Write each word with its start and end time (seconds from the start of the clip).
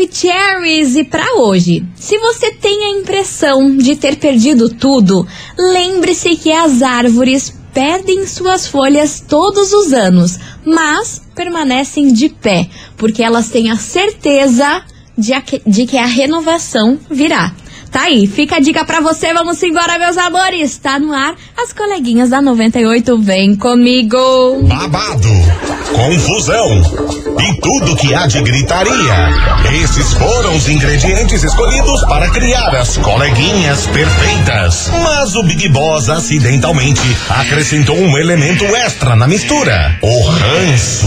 Maravicheries 0.00 0.96
e 0.96 1.04
para 1.04 1.34
hoje. 1.34 1.84
Se 1.94 2.18
você 2.18 2.52
tem 2.52 2.84
a 2.86 2.98
impressão 3.00 3.76
de 3.76 3.96
ter 3.96 4.16
perdido 4.16 4.70
tudo, 4.70 5.26
lembre-se 5.58 6.36
que 6.36 6.50
as 6.50 6.80
árvores 6.80 7.54
perdem 7.74 8.26
suas 8.26 8.66
folhas 8.66 9.20
todos 9.20 9.72
os 9.72 9.92
anos, 9.92 10.38
mas 10.64 11.20
permanecem 11.34 12.12
de 12.12 12.30
pé, 12.30 12.68
porque 12.96 13.22
elas 13.22 13.48
têm 13.50 13.70
a 13.70 13.76
certeza 13.76 14.82
de, 15.16 15.32
de 15.66 15.86
que 15.86 15.98
a 15.98 16.06
renovação 16.06 16.98
virá. 17.10 17.54
Tá 17.90 18.02
aí, 18.02 18.24
fica 18.28 18.56
a 18.56 18.60
dica 18.60 18.84
pra 18.84 19.00
você, 19.00 19.32
vamos 19.34 19.60
embora, 19.62 19.98
meus 19.98 20.16
amores. 20.16 20.78
Tá 20.78 20.98
no 20.98 21.12
ar, 21.12 21.34
as 21.60 21.72
coleguinhas 21.72 22.30
da 22.30 22.40
98, 22.40 23.18
vem 23.18 23.56
comigo. 23.56 24.16
Babado, 24.62 25.28
confusão 25.92 26.82
e 27.40 27.60
tudo 27.60 27.96
que 27.96 28.14
há 28.14 28.28
de 28.28 28.40
gritaria. 28.42 28.94
Esses 29.82 30.12
foram 30.12 30.54
os 30.54 30.68
ingredientes 30.68 31.42
escolhidos 31.42 32.04
para 32.04 32.30
criar 32.30 32.76
as 32.76 32.96
coleguinhas 32.98 33.86
perfeitas. 33.88 34.88
Mas 35.02 35.34
o 35.34 35.42
Big 35.42 35.68
Boss 35.70 36.08
acidentalmente 36.08 37.02
acrescentou 37.28 37.96
um 37.96 38.16
elemento 38.16 38.64
extra 38.64 39.16
na 39.16 39.26
mistura: 39.26 39.98
o 40.00 40.28
ranço. 40.28 41.06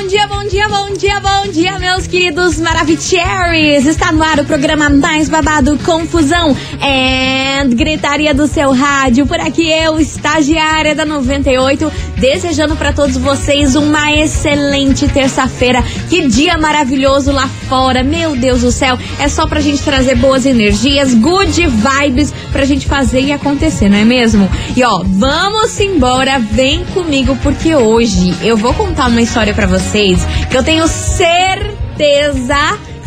dia, 0.11 0.27
bom 0.27 0.43
dia, 0.43 0.67
bom 0.67 0.93
dia, 0.93 1.19
bom 1.21 1.51
dia, 1.53 1.79
meus 1.79 2.05
queridos 2.05 2.59
Maravicheries! 2.59 3.85
Está 3.85 4.11
no 4.11 4.21
ar 4.21 4.41
o 4.41 4.43
programa 4.43 4.89
mais 4.89 5.29
babado 5.29 5.79
Confusão 5.85 6.53
and 6.81 7.69
Gritaria 7.69 8.33
do 8.33 8.45
seu 8.45 8.73
rádio. 8.73 9.25
Por 9.25 9.39
aqui 9.39 9.71
eu, 9.71 10.01
estagiária 10.01 10.93
da 10.93 11.05
98, 11.05 11.89
desejando 12.17 12.75
para 12.75 12.91
todos 12.91 13.15
vocês 13.15 13.77
uma 13.77 14.11
excelente 14.11 15.07
terça-feira. 15.07 15.81
Que 16.09 16.27
dia 16.27 16.57
maravilhoso 16.57 17.31
lá 17.31 17.47
fora, 17.69 18.03
meu 18.03 18.35
Deus 18.35 18.63
do 18.63 18.71
céu! 18.71 18.99
É 19.17 19.29
só 19.29 19.47
pra 19.47 19.61
gente 19.61 19.81
trazer 19.81 20.15
boas 20.15 20.45
energias, 20.45 21.13
good 21.13 21.67
vibes 21.67 22.33
pra 22.51 22.65
gente 22.65 22.85
fazer 22.85 23.21
e 23.21 23.31
acontecer, 23.31 23.87
não 23.87 23.97
é 23.97 24.03
mesmo? 24.03 24.49
E 24.75 24.83
ó, 24.83 25.03
vamos 25.05 25.79
embora, 25.79 26.37
vem 26.37 26.83
comigo 26.93 27.37
porque 27.41 27.73
hoje 27.73 28.35
eu 28.43 28.57
vou 28.57 28.73
contar 28.73 29.07
uma 29.07 29.21
história 29.21 29.53
para 29.53 29.67
vocês 29.67 30.00
que 30.49 30.57
eu 30.57 30.63
tenho 30.63 30.87
certeza 30.87 32.55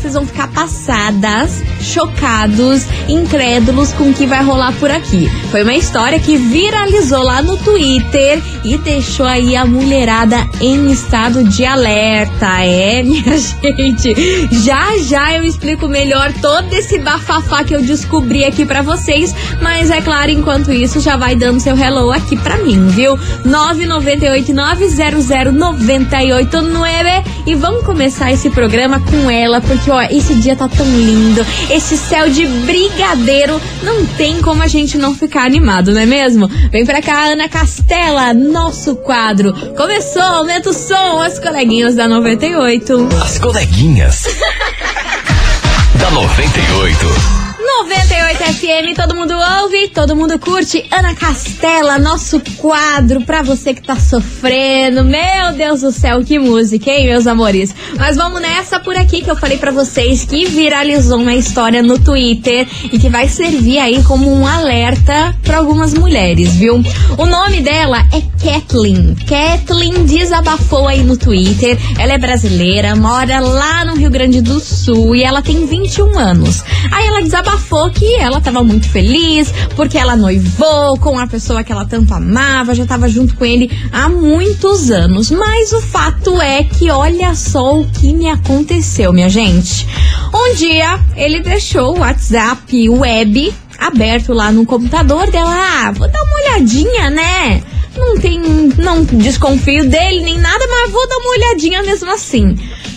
vocês 0.04 0.14
vão 0.14 0.26
ficar 0.26 0.48
passadas, 0.48 1.62
chocados, 1.80 2.84
incrédulos 3.08 3.90
com 3.94 4.10
o 4.10 4.12
que 4.12 4.26
vai 4.26 4.44
rolar 4.44 4.74
por 4.74 4.90
aqui. 4.90 5.30
Foi 5.50 5.62
uma 5.62 5.72
história 5.74 6.20
que 6.20 6.36
viralizou 6.36 7.22
lá 7.22 7.40
no 7.40 7.56
Twitter 7.56 8.42
e 8.62 8.76
deixou 8.76 9.24
aí 9.24 9.56
a 9.56 9.64
mulherada 9.64 10.36
em 10.60 10.92
estado 10.92 11.42
de 11.44 11.64
alerta. 11.64 12.62
É, 12.62 13.00
minha 13.04 13.38
gente. 13.38 14.14
Já 14.62 14.98
já 14.98 15.32
eu 15.38 15.42
explico 15.42 15.88
melhor 15.88 16.34
todo 16.34 16.70
esse 16.74 16.98
bafafá 16.98 17.64
que 17.64 17.74
eu 17.74 17.80
descobri 17.80 18.44
aqui 18.44 18.66
para 18.66 18.82
vocês, 18.82 19.34
mas 19.62 19.90
é 19.90 20.02
claro, 20.02 20.30
enquanto 20.30 20.70
isso 20.70 21.00
já 21.00 21.16
vai 21.16 21.34
dando 21.34 21.60
seu 21.60 21.78
hello 21.78 22.12
aqui 22.12 22.36
para 22.36 22.58
mim, 22.58 22.88
viu? 22.88 23.18
998 23.42 24.52
900 24.52 25.26
989 25.54 27.33
e 27.46 27.54
vamos 27.54 27.84
começar 27.84 28.32
esse 28.32 28.50
programa 28.50 29.00
com 29.00 29.30
ela 29.30 29.60
porque 29.60 29.90
ó, 29.90 30.02
esse 30.02 30.34
dia 30.34 30.56
tá 30.56 30.68
tão 30.68 30.86
lindo, 30.86 31.44
esse 31.70 31.96
céu 31.96 32.28
de 32.28 32.46
brigadeiro, 32.46 33.60
não 33.82 34.06
tem 34.06 34.40
como 34.40 34.62
a 34.62 34.66
gente 34.66 34.96
não 34.96 35.14
ficar 35.14 35.44
animado, 35.44 35.92
não 35.92 36.00
é 36.00 36.06
mesmo? 36.06 36.48
Vem 36.70 36.84
pra 36.84 37.02
cá, 37.02 37.24
Ana 37.24 37.48
Castela, 37.48 38.32
nosso 38.32 38.96
quadro. 38.96 39.52
Começou, 39.76 40.22
aumenta 40.22 40.70
o 40.70 40.74
som, 40.74 41.20
as 41.20 41.38
coleguinhas 41.38 41.94
da 41.94 42.08
98. 42.08 43.08
As 43.22 43.38
coleguinhas 43.38 44.24
da 45.98 46.10
98. 46.10 47.33
98 47.82 48.38
FM, 48.38 48.96
todo 48.96 49.16
mundo 49.16 49.34
ouve, 49.62 49.88
todo 49.88 50.14
mundo 50.14 50.38
curte. 50.38 50.86
Ana 50.92 51.12
Castela, 51.14 51.98
nosso 51.98 52.40
quadro 52.56 53.22
pra 53.22 53.42
você 53.42 53.74
que 53.74 53.82
tá 53.82 53.96
sofrendo. 53.96 55.04
Meu 55.04 55.52
Deus 55.56 55.80
do 55.80 55.90
céu, 55.90 56.24
que 56.24 56.38
música, 56.38 56.88
hein, 56.88 57.06
meus 57.06 57.26
amores? 57.26 57.74
Mas 57.98 58.16
vamos 58.16 58.40
nessa 58.40 58.78
por 58.78 58.96
aqui 58.96 59.22
que 59.22 59.30
eu 59.30 59.36
falei 59.36 59.58
pra 59.58 59.72
vocês 59.72 60.24
que 60.24 60.46
viralizou 60.46 61.18
uma 61.18 61.34
história 61.34 61.82
no 61.82 61.98
Twitter 61.98 62.66
e 62.92 62.98
que 62.98 63.10
vai 63.10 63.28
servir 63.28 63.78
aí 63.78 64.02
como 64.04 64.32
um 64.32 64.46
alerta 64.46 65.36
pra 65.42 65.58
algumas 65.58 65.92
mulheres, 65.92 66.52
viu? 66.52 66.80
O 67.18 67.26
nome 67.26 67.60
dela 67.60 68.06
é 68.12 68.22
Kathleen. 68.42 69.16
Kathleen 69.26 70.04
desabafou 70.04 70.86
aí 70.86 71.02
no 71.02 71.16
Twitter. 71.16 71.76
Ela 71.98 72.12
é 72.12 72.18
brasileira, 72.18 72.94
mora 72.94 73.40
lá 73.40 73.84
no 73.84 73.96
Rio 73.96 74.10
Grande 74.10 74.40
do 74.40 74.60
Sul 74.60 75.16
e 75.16 75.24
ela 75.24 75.42
tem 75.42 75.66
21 75.66 76.18
anos. 76.18 76.62
Aí 76.92 77.06
ela 77.08 77.20
desabafou 77.20 77.63
falou 77.64 77.90
que 77.90 78.14
ela 78.16 78.38
estava 78.38 78.62
muito 78.62 78.88
feliz 78.88 79.52
porque 79.74 79.98
ela 79.98 80.16
noivou 80.16 80.98
com 80.98 81.18
a 81.18 81.26
pessoa 81.26 81.64
que 81.64 81.72
ela 81.72 81.84
tanto 81.84 82.14
amava, 82.14 82.74
já 82.74 82.84
estava 82.84 83.08
junto 83.08 83.34
com 83.34 83.44
ele 83.44 83.70
há 83.92 84.08
muitos 84.08 84.90
anos. 84.90 85.30
Mas 85.30 85.72
o 85.72 85.80
fato 85.80 86.40
é 86.40 86.64
que 86.64 86.90
olha 86.90 87.34
só 87.34 87.80
o 87.80 87.86
que 87.86 88.12
me 88.12 88.28
aconteceu, 88.28 89.12
minha 89.12 89.28
gente. 89.28 89.86
Um 90.32 90.54
dia 90.54 91.00
ele 91.16 91.40
deixou 91.40 91.96
o 91.96 92.00
WhatsApp 92.00 92.88
web 92.88 93.54
aberto 93.78 94.32
lá 94.32 94.52
no 94.52 94.64
computador 94.64 95.30
dela. 95.30 95.54
Ah, 95.54 95.92
vou 95.92 96.08
dar 96.08 96.22
uma 96.22 96.36
olhadinha, 96.36 97.10
né? 97.10 97.62
Não 97.96 98.18
tem. 98.18 98.40
Não 98.76 99.04
desconfio 99.04 99.88
dele 99.88 100.20
nem 100.20 100.38
nada, 100.38 100.66
mas 100.68 100.90
vou 100.90 101.08
dar 101.08 101.16
uma 101.18 101.30
olhadinha 101.30 101.82
mesmo 101.82 102.10
assim. 102.10 102.56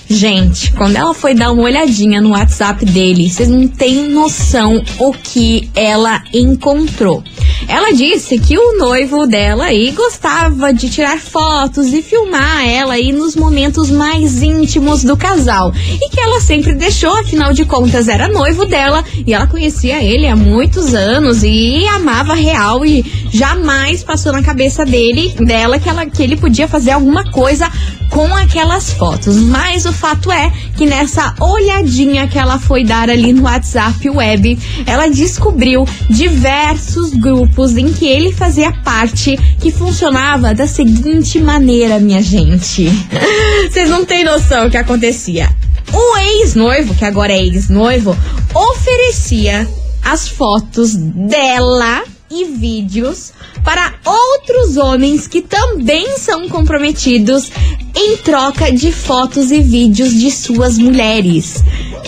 Gente, 0.10 0.72
quando 0.72 0.96
ela 0.96 1.14
foi 1.14 1.34
dar 1.34 1.52
uma 1.52 1.64
olhadinha 1.64 2.22
no 2.22 2.30
WhatsApp 2.30 2.86
dele, 2.86 3.30
vocês 3.30 3.50
não 3.50 3.68
têm 3.68 4.08
noção 4.08 4.82
o 5.00 5.12
que 5.12 5.70
ela 5.76 6.24
encontrou. 6.34 7.22
Ela 7.68 7.92
disse 7.92 8.40
que 8.40 8.58
o 8.58 8.78
noivo 8.78 9.28
dela 9.28 9.66
aí 9.66 9.92
gostava 9.92 10.74
de 10.74 10.90
tirar 10.90 11.20
fotos 11.20 11.94
e 11.94 12.02
filmar 12.02 12.66
ela 12.66 12.94
aí 12.94 13.12
nos 13.12 13.36
momentos 13.36 13.90
mais 13.90 14.42
íntimos 14.42 15.04
do 15.04 15.18
casal. 15.18 15.74
E 15.76 16.10
que 16.10 16.20
ela 16.20 16.40
sempre 16.40 16.74
deixou, 16.74 17.14
afinal 17.20 17.52
de 17.52 17.66
contas, 17.66 18.08
era 18.08 18.30
noivo 18.30 18.66
dela 18.66 19.04
e 19.26 19.34
ela 19.34 19.48
conhecia 19.48 20.02
ele 20.02 20.28
há 20.28 20.36
muitos 20.36 20.94
anos 20.94 21.44
e 21.44 21.86
amava 21.88 22.34
real 22.34 22.86
e 22.86 23.04
jamais 23.32 24.04
passou 24.04 24.32
na 24.32 24.42
cabeça 24.42 24.86
dele, 24.86 25.34
dela, 25.40 25.80
que, 25.80 25.90
ela, 25.90 26.06
que 26.06 26.22
ele 26.24 26.36
podia 26.36 26.68
fazer 26.68 26.92
alguma 26.92 27.30
coisa 27.32 27.70
com 28.10 28.34
aquelas 28.36 28.92
fotos. 28.92 29.36
Mas 29.38 29.86
o 29.86 29.94
fato 29.94 30.32
é 30.32 30.52
que 30.76 30.86
nessa 30.86 31.36
olhadinha 31.40 32.28
que 32.28 32.38
ela 32.38 32.60
foi 32.60 32.84
dar 32.84 33.10
ali 33.10 33.34
no 33.34 33.44
WhatsApp 33.44 34.10
web, 34.10 34.58
ela 34.86 35.08
descobriu 35.08 35.86
diversos 36.10 37.14
grupos 37.14 37.78
em 37.78 37.92
que 37.92 38.08
ele 38.08 38.32
fazia 38.32 38.72
parte 38.84 39.38
que 39.60 39.72
funcionava 39.72 40.54
da 40.54 40.68
seguinte 40.68 41.40
maneira, 41.40 42.00
minha 42.00 42.22
gente. 42.22 42.90
Vocês 43.70 43.90
não 43.90 44.06
têm 44.06 44.24
noção 44.24 44.68
o 44.68 44.70
que 44.70 44.78
acontecia. 44.78 45.50
O 45.94 46.18
ex-noivo, 46.18 46.94
que 46.96 47.06
agora 47.06 47.32
é 47.32 47.42
ex-noivo, 47.42 48.16
oferecia 48.54 49.68
as 50.04 50.28
fotos 50.28 50.96
dela 50.96 52.04
e 52.30 52.46
vídeos 52.46 53.34
para 53.64 53.94
outros 54.06 54.78
homens 54.78 55.28
que 55.28 55.42
também 55.42 56.18
são 56.18 56.48
comprometidos 56.50 57.50
em 57.96 58.18
troca 58.18 58.72
de 58.72 58.92
fotos 58.92 59.52
e 59.52 59.60
vídeos 59.62 60.14
de 60.14 60.30
suas 60.30 60.78
mulheres. 60.78 61.64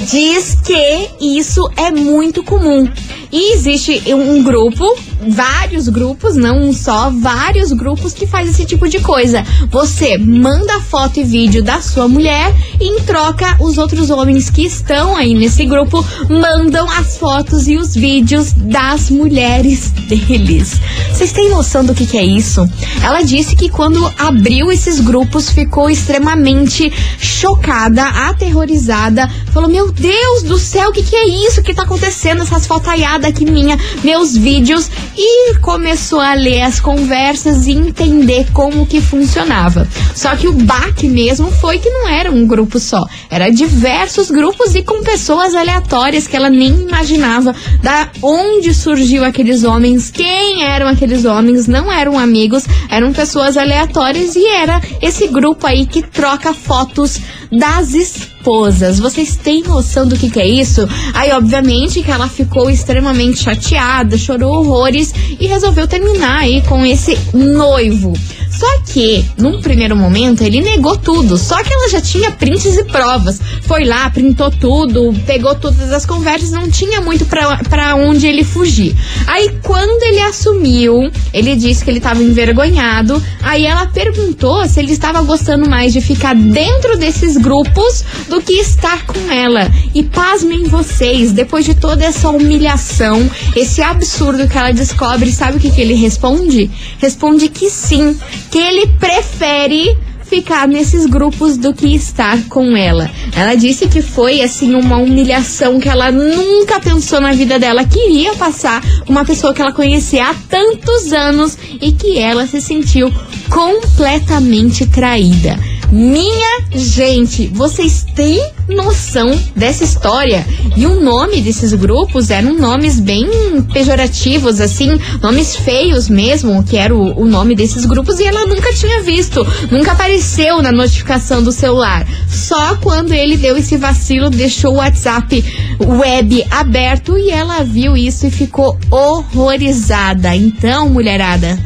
Diz 0.07 0.55
que 0.63 1.09
isso 1.19 1.69
é 1.75 1.91
muito 1.91 2.43
comum. 2.43 2.89
E 3.31 3.53
existe 3.53 4.01
um 4.11 4.41
grupo, 4.41 4.97
vários 5.27 5.87
grupos, 5.87 6.35
não 6.35 6.61
um 6.61 6.73
só, 6.73 7.11
vários 7.11 7.71
grupos 7.71 8.11
que 8.11 8.25
faz 8.25 8.49
esse 8.49 8.65
tipo 8.65 8.89
de 8.89 8.99
coisa. 8.99 9.43
Você 9.69 10.17
manda 10.17 10.79
foto 10.81 11.19
e 11.19 11.23
vídeo 11.23 11.61
da 11.61 11.79
sua 11.79 12.07
mulher 12.07 12.51
e 12.79 12.85
em 12.85 13.01
troca 13.01 13.55
os 13.59 13.77
outros 13.77 14.09
homens 14.09 14.49
que 14.49 14.65
estão 14.65 15.15
aí 15.15 15.35
nesse 15.35 15.63
grupo 15.65 16.03
mandam 16.27 16.89
as 16.89 17.17
fotos 17.17 17.67
e 17.67 17.77
os 17.77 17.93
vídeos 17.93 18.51
das 18.53 19.11
mulheres 19.11 19.91
deles. 20.07 20.81
Vocês 21.11 21.31
têm 21.31 21.51
noção 21.51 21.85
do 21.85 21.93
que, 21.93 22.07
que 22.07 22.17
é 22.17 22.25
isso? 22.25 22.67
Ela 23.03 23.21
disse 23.21 23.55
que 23.55 23.69
quando 23.69 24.11
abriu 24.17 24.71
esses 24.71 24.99
grupos 24.99 25.51
ficou 25.51 25.87
extremamente 25.87 26.91
chocada, 27.19 28.07
aterrorizada. 28.07 29.29
Falou: 29.53 29.69
Meu 29.69 29.88
Deus 29.91 30.43
do 30.43 30.57
céu, 30.57 30.89
o 30.89 30.93
que, 30.93 31.03
que 31.03 31.15
é 31.15 31.27
isso 31.27 31.63
que 31.63 31.73
tá 31.73 31.83
acontecendo? 31.83 32.43
Essas 32.43 32.67
chateada 32.99 33.31
que 33.31 33.45
minha, 33.45 33.77
meus 34.03 34.35
vídeos 34.35 34.89
e 35.17 35.55
começou 35.59 36.19
a 36.19 36.33
ler 36.33 36.61
as 36.61 36.79
conversas 36.79 37.65
e 37.65 37.71
entender 37.71 38.47
como 38.51 38.85
que 38.85 38.99
funcionava. 38.99 39.87
Só 40.13 40.35
que 40.35 40.47
o 40.47 40.53
baque 40.53 41.07
mesmo 41.07 41.51
foi 41.51 41.79
que 41.79 41.89
não 41.89 42.07
era 42.07 42.29
um 42.29 42.45
grupo 42.45 42.79
só, 42.79 43.05
era 43.29 43.49
diversos 43.49 44.29
grupos 44.29 44.75
e 44.75 44.83
com 44.83 45.01
pessoas 45.01 45.55
aleatórias 45.55 46.27
que 46.27 46.35
ela 46.35 46.49
nem 46.49 46.81
imaginava 46.81 47.55
da 47.81 48.09
onde 48.21 48.73
surgiu 48.73 49.23
aqueles 49.23 49.63
homens, 49.63 50.11
quem 50.11 50.63
eram 50.63 50.87
aqueles 50.87 51.25
homens, 51.25 51.67
não 51.67 51.91
eram 51.91 52.19
amigos, 52.19 52.65
eram 52.89 53.13
pessoas 53.13 53.55
aleatórias 53.55 54.35
e 54.35 54.45
era 54.45 54.81
esse 55.01 55.27
grupo 55.27 55.65
aí 55.65 55.85
que 55.85 56.01
troca 56.01 56.53
fotos 56.53 57.19
das 57.51 57.93
esposas. 57.93 58.99
Vocês 58.99 59.35
têm 59.35 59.63
noção 59.63 60.07
do 60.07 60.15
que, 60.15 60.29
que 60.29 60.39
é 60.39 60.47
isso? 60.47 60.87
Aí, 61.13 61.31
obviamente, 61.31 62.03
que 62.03 62.11
ela 62.11 62.27
ficou 62.27 62.69
extremamente 62.69 63.43
chateada, 63.43 64.17
chorou 64.17 64.59
horrores 64.59 65.13
e 65.39 65.47
resolveu 65.47 65.87
terminar 65.87 66.41
aí 66.41 66.61
com 66.63 66.85
esse 66.85 67.17
noivo. 67.33 68.13
Só 68.59 68.81
que, 68.85 69.25
num 69.37 69.61
primeiro 69.61 69.95
momento, 69.95 70.43
ele 70.43 70.59
negou 70.59 70.97
tudo. 70.97 71.37
Só 71.37 71.63
que 71.63 71.73
ela 71.73 71.87
já 71.87 72.01
tinha 72.01 72.29
prints 72.29 72.75
e 72.75 72.83
provas. 72.83 73.39
Foi 73.61 73.85
lá, 73.85 74.09
printou 74.09 74.51
tudo, 74.51 75.13
pegou 75.25 75.55
todas 75.55 75.93
as 75.93 76.05
conversas, 76.05 76.51
não 76.51 76.69
tinha 76.69 76.99
muito 76.99 77.25
pra 77.25 77.95
onde 77.95 78.27
ele 78.27 78.43
fugir. 78.43 78.93
Aí, 79.27 79.57
quando 79.63 80.03
ele 80.03 80.19
assumiu, 80.19 81.09
ele 81.33 81.55
disse 81.55 81.85
que 81.85 81.89
ele 81.89 81.99
estava 81.99 82.21
envergonhado. 82.21 83.23
Aí 83.41 83.65
ela 83.65 83.85
perguntou 83.85 84.67
se 84.67 84.77
ele 84.81 84.91
estava 84.91 85.21
gostando 85.21 85.69
mais 85.69 85.93
de 85.93 86.01
ficar 86.01 86.35
dentro 86.35 86.97
desses 86.97 87.37
grupos 87.37 88.03
do 88.27 88.41
que 88.41 88.55
estar 88.55 89.05
com 89.05 89.31
ela. 89.31 89.71
E 89.95 90.03
pasmem 90.03 90.65
vocês, 90.65 91.31
depois 91.31 91.63
de 91.63 91.75
toda 91.75 92.03
essa 92.03 92.29
humilhação, 92.29 93.29
esse 93.55 93.81
absurdo 93.81 94.49
que 94.49 94.57
ela 94.57 94.73
descobre, 94.73 95.31
sabe 95.31 95.57
o 95.57 95.59
que, 95.61 95.71
que 95.71 95.79
ele 95.79 95.93
responde? 95.93 96.69
Responde 96.97 97.47
que 97.47 97.69
sim, 97.69 98.17
que 98.49 98.57
ele 98.57 98.87
prefere 98.99 99.95
ficar 100.29 100.67
nesses 100.67 101.07
grupos 101.07 101.57
do 101.57 101.73
que 101.73 101.95
estar 101.95 102.37
com 102.47 102.77
ela. 102.77 103.09
Ela 103.35 103.55
disse 103.55 103.87
que 103.87 104.01
foi 104.01 104.41
assim 104.41 104.75
uma 104.75 104.97
humilhação 104.97 105.79
que 105.79 105.89
ela 105.89 106.11
nunca 106.11 106.79
pensou 106.79 107.19
na 107.19 107.31
vida 107.31 107.57
dela 107.57 107.83
que 107.83 107.99
iria 107.99 108.33
passar 108.35 108.81
uma 109.07 109.25
pessoa 109.25 109.53
que 109.53 109.61
ela 109.61 109.73
conhecia 109.73 110.29
há 110.29 110.35
tantos 110.47 111.11
anos 111.11 111.57
e 111.81 111.91
que 111.91 112.19
ela 112.19 112.45
se 112.45 112.61
sentiu 112.61 113.11
completamente 113.49 114.85
traída. 114.85 115.57
Minha 115.91 116.61
gente, 116.71 117.47
vocês 117.47 118.05
têm 118.15 118.39
noção 118.67 119.31
dessa 119.55 119.83
história? 119.83 120.45
E 120.77 120.85
o 120.85 121.01
nome 121.01 121.41
desses 121.41 121.73
grupos 121.73 122.29
eram 122.29 122.53
nomes 122.53 122.99
bem 122.99 123.27
pejorativos, 123.73 124.61
assim, 124.61 124.99
nomes 125.19 125.55
feios 125.55 126.07
mesmo, 126.07 126.63
que 126.63 126.77
era 126.77 126.95
o, 126.95 127.19
o 127.19 127.25
nome 127.25 127.55
desses 127.55 127.87
grupos, 127.87 128.19
e 128.19 128.25
ela 128.25 128.45
nunca 128.45 128.71
tinha 128.71 129.01
visto, 129.01 129.43
nunca 129.71 129.93
apareceu 129.93 130.61
na 130.61 130.71
notificação 130.71 131.41
do 131.41 131.51
celular. 131.51 132.05
Só 132.29 132.75
quando 132.75 133.11
ele 133.11 133.35
deu 133.35 133.57
esse 133.57 133.75
vacilo, 133.75 134.29
deixou 134.29 134.73
o 134.73 134.77
WhatsApp 134.77 135.43
web 135.79 136.45
aberto 136.51 137.17
e 137.17 137.31
ela 137.31 137.63
viu 137.63 137.97
isso 137.97 138.27
e 138.27 138.31
ficou 138.31 138.77
horrorizada. 138.91 140.35
Então, 140.35 140.87
mulherada 140.87 141.57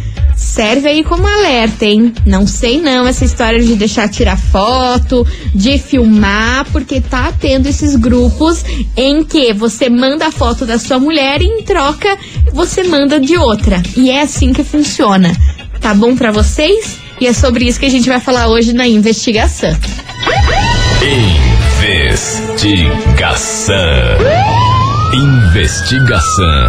serve 0.54 0.88
aí 0.88 1.04
como 1.04 1.28
alerta, 1.28 1.84
hein? 1.84 2.14
Não 2.28 2.46
sei 2.46 2.80
não 2.80 3.08
essa 3.08 3.26
história 3.26 3.60
de 3.60 3.76
deixar 3.76 4.08
tirar 4.08 4.38
foto, 4.38 5.26
de 5.54 5.80
filmar, 5.80 6.66
porque 6.72 7.02
tá 7.02 7.34
tendo 7.40 7.68
esses 7.68 7.96
grupos 7.96 8.64
em 8.96 9.24
que 9.24 9.52
você 9.52 9.90
manda 9.90 10.28
a 10.28 10.32
foto 10.32 10.64
da 10.64 10.78
sua 10.78 11.00
mulher 11.00 11.42
e 11.42 11.46
em 11.46 11.64
troca 11.64 12.16
você 12.54 12.84
manda 12.84 13.20
de 13.20 13.36
outra. 13.36 13.82
E 13.98 14.12
é 14.12 14.22
assim 14.22 14.54
que 14.54 14.64
funciona. 14.64 15.36
Tá 15.82 15.92
bom 15.96 16.16
para 16.16 16.32
vocês? 16.32 17.00
E 17.20 17.26
é 17.26 17.34
sobre 17.34 17.66
isso 17.66 17.80
que 17.80 17.88
a 17.88 17.92
gente 17.92 18.08
vai 18.08 18.20
falar 18.20 18.48
hoje 18.48 18.74
na 18.74 18.88
investigação. 18.88 19.76
Investigação. 21.82 23.76
Investigação 25.14 26.68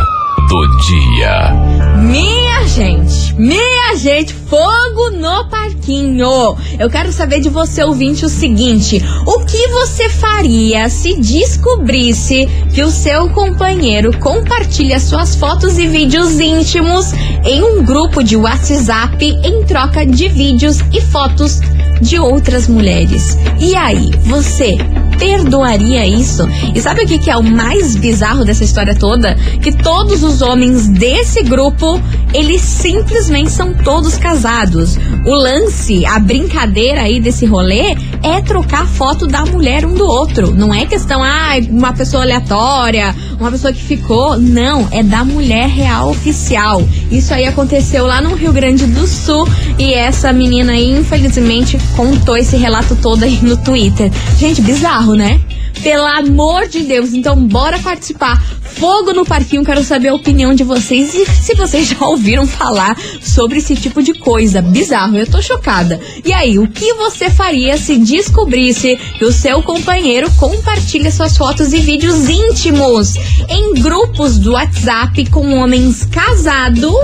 do 0.49 0.67
dia. 0.87 1.53
Minha 1.99 2.44
gente, 2.67 3.35
minha 3.35 3.97
gente, 3.97 4.33
fogo 4.33 5.11
no 5.11 5.49
parquinho. 5.49 6.57
Eu 6.79 6.91
quero 6.91 7.13
saber 7.13 7.41
de 7.41 7.49
você, 7.49 7.83
ouvinte, 7.83 8.25
o 8.25 8.29
seguinte: 8.29 9.03
o 9.27 9.45
que 9.45 9.69
você 9.69 10.09
faria 10.09 10.89
se 10.89 11.15
descobrisse 11.15 12.49
que 12.75 12.83
o 12.83 12.91
seu 12.91 13.29
companheiro 13.31 14.17
compartilha 14.19 14.99
suas 14.99 15.37
fotos 15.37 15.79
e 15.79 15.87
vídeos 15.87 16.41
íntimos 16.41 17.13
em 17.45 17.63
um 17.63 17.85
grupo 17.85 18.23
de 18.23 18.37
WhatsApp 18.37 19.25
em 19.25 19.65
troca 19.65 20.07
de 20.07 20.29
vídeos 20.29 20.79
e 20.93 21.01
fotos 21.01 21.61
de 22.01 22.19
outras 22.19 22.67
mulheres? 22.69 23.37
E 23.61 23.75
aí, 23.77 24.11
você 24.25 24.77
perdoaria 25.25 26.07
isso? 26.07 26.47
E 26.75 26.81
sabe 26.83 27.05
o 27.05 27.07
que, 27.07 27.19
que 27.19 27.31
é 27.31 27.37
o 27.37 27.43
mais 27.43 27.97
bizarro 27.97 28.45
dessa 28.45 28.63
história 28.63 28.95
toda? 28.95 29.35
Que 29.63 29.73
todos 29.73 30.23
os 30.23 30.43
homens 30.43 30.87
desse 30.87 31.43
grupo, 31.43 31.99
eles 32.35 32.61
simplesmente 32.61 33.51
são 33.51 33.73
todos 33.73 34.19
casados. 34.19 34.99
O 35.25 35.35
lance, 35.35 36.05
a 36.05 36.19
brincadeira 36.19 37.03
aí 37.03 37.21
desse 37.21 37.47
rolê 37.47 37.97
é 38.23 38.43
trocar 38.43 38.87
foto 38.87 39.27
da 39.27 39.47
mulher 39.47 39.87
um 39.87 39.95
do 39.95 40.05
outro. 40.05 40.51
Não 40.55 40.75
é 40.75 40.85
questão, 40.85 41.23
ah, 41.23 41.55
uma 41.71 41.95
pessoa 41.95 42.23
aleatória, 42.23 43.15
uma 43.43 43.51
pessoa 43.51 43.73
que 43.73 43.83
ficou. 43.83 44.39
Não, 44.39 44.89
é 44.91 45.03
da 45.03 45.25
mulher 45.25 45.69
real 45.69 46.11
oficial. 46.11 46.83
Isso 47.11 47.33
aí 47.33 47.47
aconteceu 47.47 48.07
lá 48.07 48.21
no 48.21 48.35
Rio 48.35 48.53
Grande 48.53 48.87
do 48.87 49.07
Sul 49.07 49.49
e 49.79 49.95
essa 49.95 50.33
menina 50.33 50.73
aí, 50.73 50.91
infelizmente, 50.91 51.79
contou 51.97 52.37
esse 52.37 52.57
relato 52.57 52.97
todo 52.97 53.25
aí 53.25 53.39
no 53.43 53.57
Twitter. 53.57 54.11
Gente, 54.39 54.61
bizarro, 54.61 55.15
né? 55.15 55.41
Pelo 55.83 56.07
amor 56.07 56.67
de 56.69 56.81
Deus, 56.81 57.13
então 57.13 57.37
bora 57.47 57.79
participar. 57.79 58.43
Fogo 58.63 59.13
no 59.13 59.25
parquinho, 59.25 59.65
quero 59.65 59.85
saber 59.85 60.09
a 60.09 60.15
opinião 60.15 60.53
de 60.55 60.65
vocês 60.65 61.15
e 61.15 61.25
se 61.27 61.55
vocês 61.55 61.89
já 61.89 62.05
ouviram 62.07 62.47
falar 62.47 62.97
sobre 63.23 63.59
esse 63.59 63.77
tipo 63.77 64.03
de 64.03 64.15
coisa. 64.15 64.61
Bizarro, 64.61 65.17
eu 65.17 65.27
tô 65.27 65.41
chocada. 65.41 66.01
E 66.25 66.33
aí, 66.33 66.59
o 66.59 66.67
que 66.67 66.93
você 66.95 67.31
faria 67.31 67.77
se 67.77 67.97
descobrisse 67.97 68.97
que 69.19 69.25
o 69.25 69.33
seu 69.33 69.63
companheiro 69.63 70.31
compartilha 70.33 71.11
suas 71.11 71.37
fotos 71.37 71.73
e 71.73 71.79
vídeos 71.79 72.29
íntimos 72.29 73.15
em 73.49 73.75
grupos 73.75 74.39
do 74.39 74.53
WhatsApp 74.53 75.31
com 75.31 75.55
homens 75.55 76.05
casados? 76.07 76.95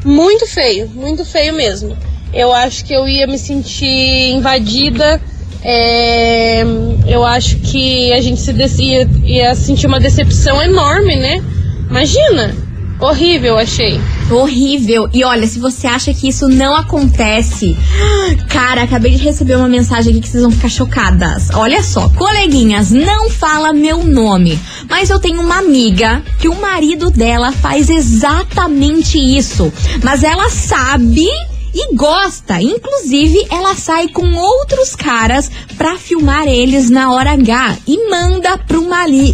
Muito 0.04 0.46
feio, 0.46 0.88
muito 0.90 1.24
feio 1.24 1.54
mesmo. 1.54 1.96
Eu 2.32 2.52
acho 2.52 2.84
que 2.84 2.92
eu 2.92 3.08
ia 3.08 3.26
me 3.26 3.38
sentir 3.38 4.30
invadida. 4.32 5.20
é, 5.62 6.62
eu 7.06 7.24
acho 7.24 7.58
que 7.60 8.12
a 8.12 8.20
gente 8.20 8.40
se 8.40 8.82
ia, 8.82 9.08
ia 9.24 9.54
sentir 9.54 9.86
uma 9.86 9.98
decepção 9.98 10.62
enorme, 10.62 11.16
né? 11.16 11.42
Imagina! 11.88 12.54
Horrível, 13.00 13.58
achei. 13.58 13.98
Horrível. 14.30 15.08
E 15.12 15.22
olha, 15.22 15.46
se 15.46 15.58
você 15.58 15.86
acha 15.86 16.12
que 16.14 16.28
isso 16.28 16.48
não 16.48 16.74
acontece, 16.74 17.76
cara, 18.48 18.82
acabei 18.82 19.12
de 19.12 19.22
receber 19.22 19.56
uma 19.56 19.68
mensagem 19.68 20.12
aqui 20.12 20.22
que 20.22 20.28
vocês 20.28 20.42
vão 20.42 20.50
ficar 20.50 20.68
chocadas. 20.68 21.50
Olha 21.54 21.82
só, 21.82 22.08
coleguinhas, 22.08 22.90
não 22.90 23.28
fala 23.28 23.72
meu 23.72 24.02
nome, 24.04 24.58
mas 24.88 25.10
eu 25.10 25.18
tenho 25.18 25.40
uma 25.40 25.58
amiga 25.58 26.22
que 26.38 26.48
o 26.48 26.60
marido 26.60 27.10
dela 27.10 27.52
faz 27.52 27.90
exatamente 27.90 29.18
isso. 29.18 29.72
Mas 30.02 30.22
ela 30.24 30.48
sabe 30.48 31.28
e 31.74 31.94
gosta. 31.94 32.60
Inclusive, 32.60 33.46
ela 33.50 33.74
sai 33.74 34.08
com 34.08 34.34
outros 34.34 34.94
caras 34.94 35.50
pra 35.76 35.96
filmar 35.96 36.46
eles 36.46 36.88
na 36.88 37.12
hora 37.12 37.32
H 37.32 37.78
e 37.86 38.08
manda 38.08 38.56
pro 38.56 38.84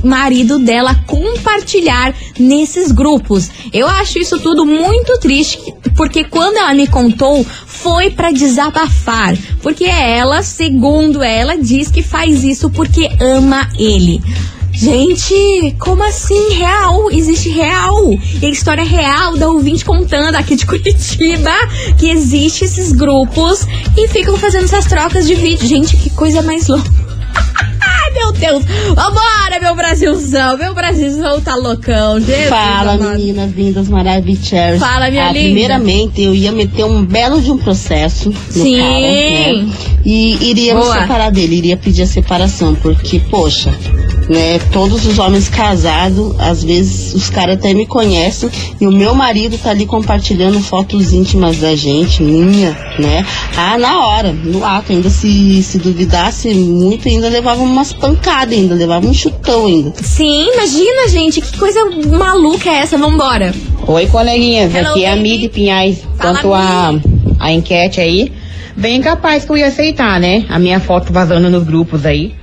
marido 0.03 0.59
dela 0.59 0.95
compartilhar 1.07 2.15
nesses 2.39 2.91
grupos. 2.91 3.51
Eu 3.73 3.87
acho 3.87 4.19
isso 4.19 4.39
tudo 4.41 4.65
muito 4.65 5.19
triste, 5.19 5.59
porque 5.97 6.25
quando 6.25 6.57
ela 6.57 6.75
me 6.75 6.87
contou, 6.87 7.45
foi 7.67 8.11
pra 8.11 8.31
desabafar, 8.31 9.37
porque 9.63 9.85
ela, 9.85 10.43
segundo 10.43 11.23
ela, 11.23 11.57
diz 11.57 11.91
que 11.91 12.03
faz 12.03 12.45
isso 12.45 12.71
porque 12.71 13.09
ama 13.21 13.69
ele. 13.79 14.21
Gente, 14.73 15.75
como 15.79 16.03
assim? 16.03 16.55
Real? 16.55 17.11
Existe 17.11 17.49
real? 17.49 17.97
E 18.41 18.47
a 18.47 18.49
história 18.49 18.85
real 18.85 19.37
da 19.37 19.49
ouvinte 19.49 19.85
contando 19.85 20.37
aqui 20.37 20.57
de 20.57 20.65
Curitiba 20.67 21.51
que 21.99 22.11
existe 22.11 22.65
esses 22.65 22.93
grupos 22.93 23.67
e 23.97 24.09
ficam 24.09 24.37
fazendo 24.37 24.65
essas 24.65 24.87
trocas 24.87 25.27
de 25.27 25.35
vídeo. 25.35 25.67
Gente, 25.67 25.97
que 25.97 26.11
coisa 26.11 26.43
mais 26.43 26.69
louca. 26.69 26.91
Ai, 27.81 28.11
meu 28.13 28.33
Deus. 28.33 28.65
Vambora, 28.89 29.61
meu 29.61 29.75
Brasilzão. 29.75 30.57
Meu 30.57 30.75
Brasilzão 30.75 31.41
tá 31.41 31.55
loucão. 31.55 32.21
Jesus, 32.21 32.49
Fala, 32.49 32.93
amado. 32.93 33.19
meninas 33.19 33.53
lindas, 33.53 33.89
maravilhosas. 33.89 34.79
Fala, 34.79 35.11
minha 35.11 35.29
ah, 35.29 35.33
linda. 35.33 35.45
Primeiramente, 35.45 36.23
eu 36.23 36.35
ia 36.35 36.53
meter 36.53 36.85
um 36.85 37.05
belo 37.05 37.41
de 37.41 37.51
um 37.51 37.59
processo 37.59 38.31
no 38.31 38.37
Sim. 38.51 38.79
cara, 38.79 39.01
né? 39.01 39.69
E 40.05 40.51
iria 40.51 40.75
Boa. 40.75 40.95
me 40.95 41.01
separar 41.01 41.31
dele, 41.31 41.57
iria 41.57 41.77
pedir 41.77 42.03
a 42.03 42.07
separação, 42.07 42.75
porque, 42.75 43.21
poxa, 43.31 43.71
né, 44.31 44.59
todos 44.73 45.05
os 45.07 45.19
homens 45.19 45.49
casados, 45.49 46.35
às 46.39 46.63
vezes 46.63 47.15
os 47.15 47.29
caras 47.29 47.57
até 47.57 47.75
me 47.75 47.87
conhecem, 47.87 48.49
e 48.81 48.87
o 48.87 48.93
meu 48.93 49.15
marido 49.15 49.59
tá 49.59 49.71
ali 49.71 49.85
compartilhando 49.85 50.61
fotos 50.61 51.13
íntimas 51.13 51.59
da 51.59 51.75
gente, 51.75 52.23
minha, 52.23 52.71
né? 52.99 53.27
Ah, 53.57 53.77
na 53.77 54.07
hora, 54.07 54.33
no 54.33 54.65
ato, 54.65 54.93
ainda 54.93 55.11
se, 55.11 55.63
se 55.63 55.79
duvidasse 55.79 56.55
muito, 56.55 57.09
ainda 57.09 57.29
levava 57.51 57.63
umas 57.63 57.93
pancadas, 57.93 58.57
ainda 58.57 58.75
levava 58.75 59.07
um 59.07 59.15
chutão 59.15 59.67
ainda. 59.67 59.93
Sim, 60.03 60.49
imagina, 60.53 61.09
gente. 61.09 61.41
Que 61.41 61.59
coisa 61.59 61.85
maluca 62.09 62.71
é 62.71 62.75
essa? 62.75 62.97
Vambora. 62.97 63.53
Oi, 63.87 64.07
coleguinhas, 64.07 64.75
Hello, 64.75 64.91
aqui 64.91 65.05
é 65.05 65.09
a 65.09 65.17
baby. 65.17 65.29
Mid 65.29 65.51
Pinhais. 65.51 65.99
Fala, 66.17 66.35
Quanto 66.35 66.55
a, 66.55 67.01
a 67.41 67.53
enquete 67.53 68.01
aí, 68.01 68.33
bem 68.77 69.01
capaz 69.01 69.45
que 69.45 69.51
eu 69.51 69.57
ia 69.57 69.67
aceitar, 69.67 70.21
né? 70.21 70.45
A 70.49 70.59
minha 70.59 70.79
foto 70.79 71.13
vazando 71.13 71.51
nos 71.51 71.65
grupos 71.65 72.07
aí. 72.07 72.35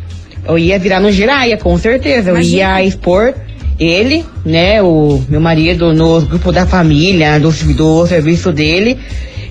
Eu 0.45 0.57
ia 0.57 0.77
virar 0.77 0.99
no 0.99 1.11
giraia, 1.11 1.57
com 1.57 1.77
certeza. 1.77 2.31
Eu 2.31 2.35
Imagina. 2.35 2.81
ia 2.81 2.83
expor 2.83 3.33
ele, 3.79 4.25
né, 4.43 4.81
o 4.81 5.21
meu 5.29 5.39
marido, 5.39 5.93
nos 5.93 6.23
grupos 6.23 6.53
da 6.53 6.65
família, 6.65 7.39
do, 7.39 7.51
do 7.51 8.07
serviço 8.07 8.51
dele. 8.51 8.97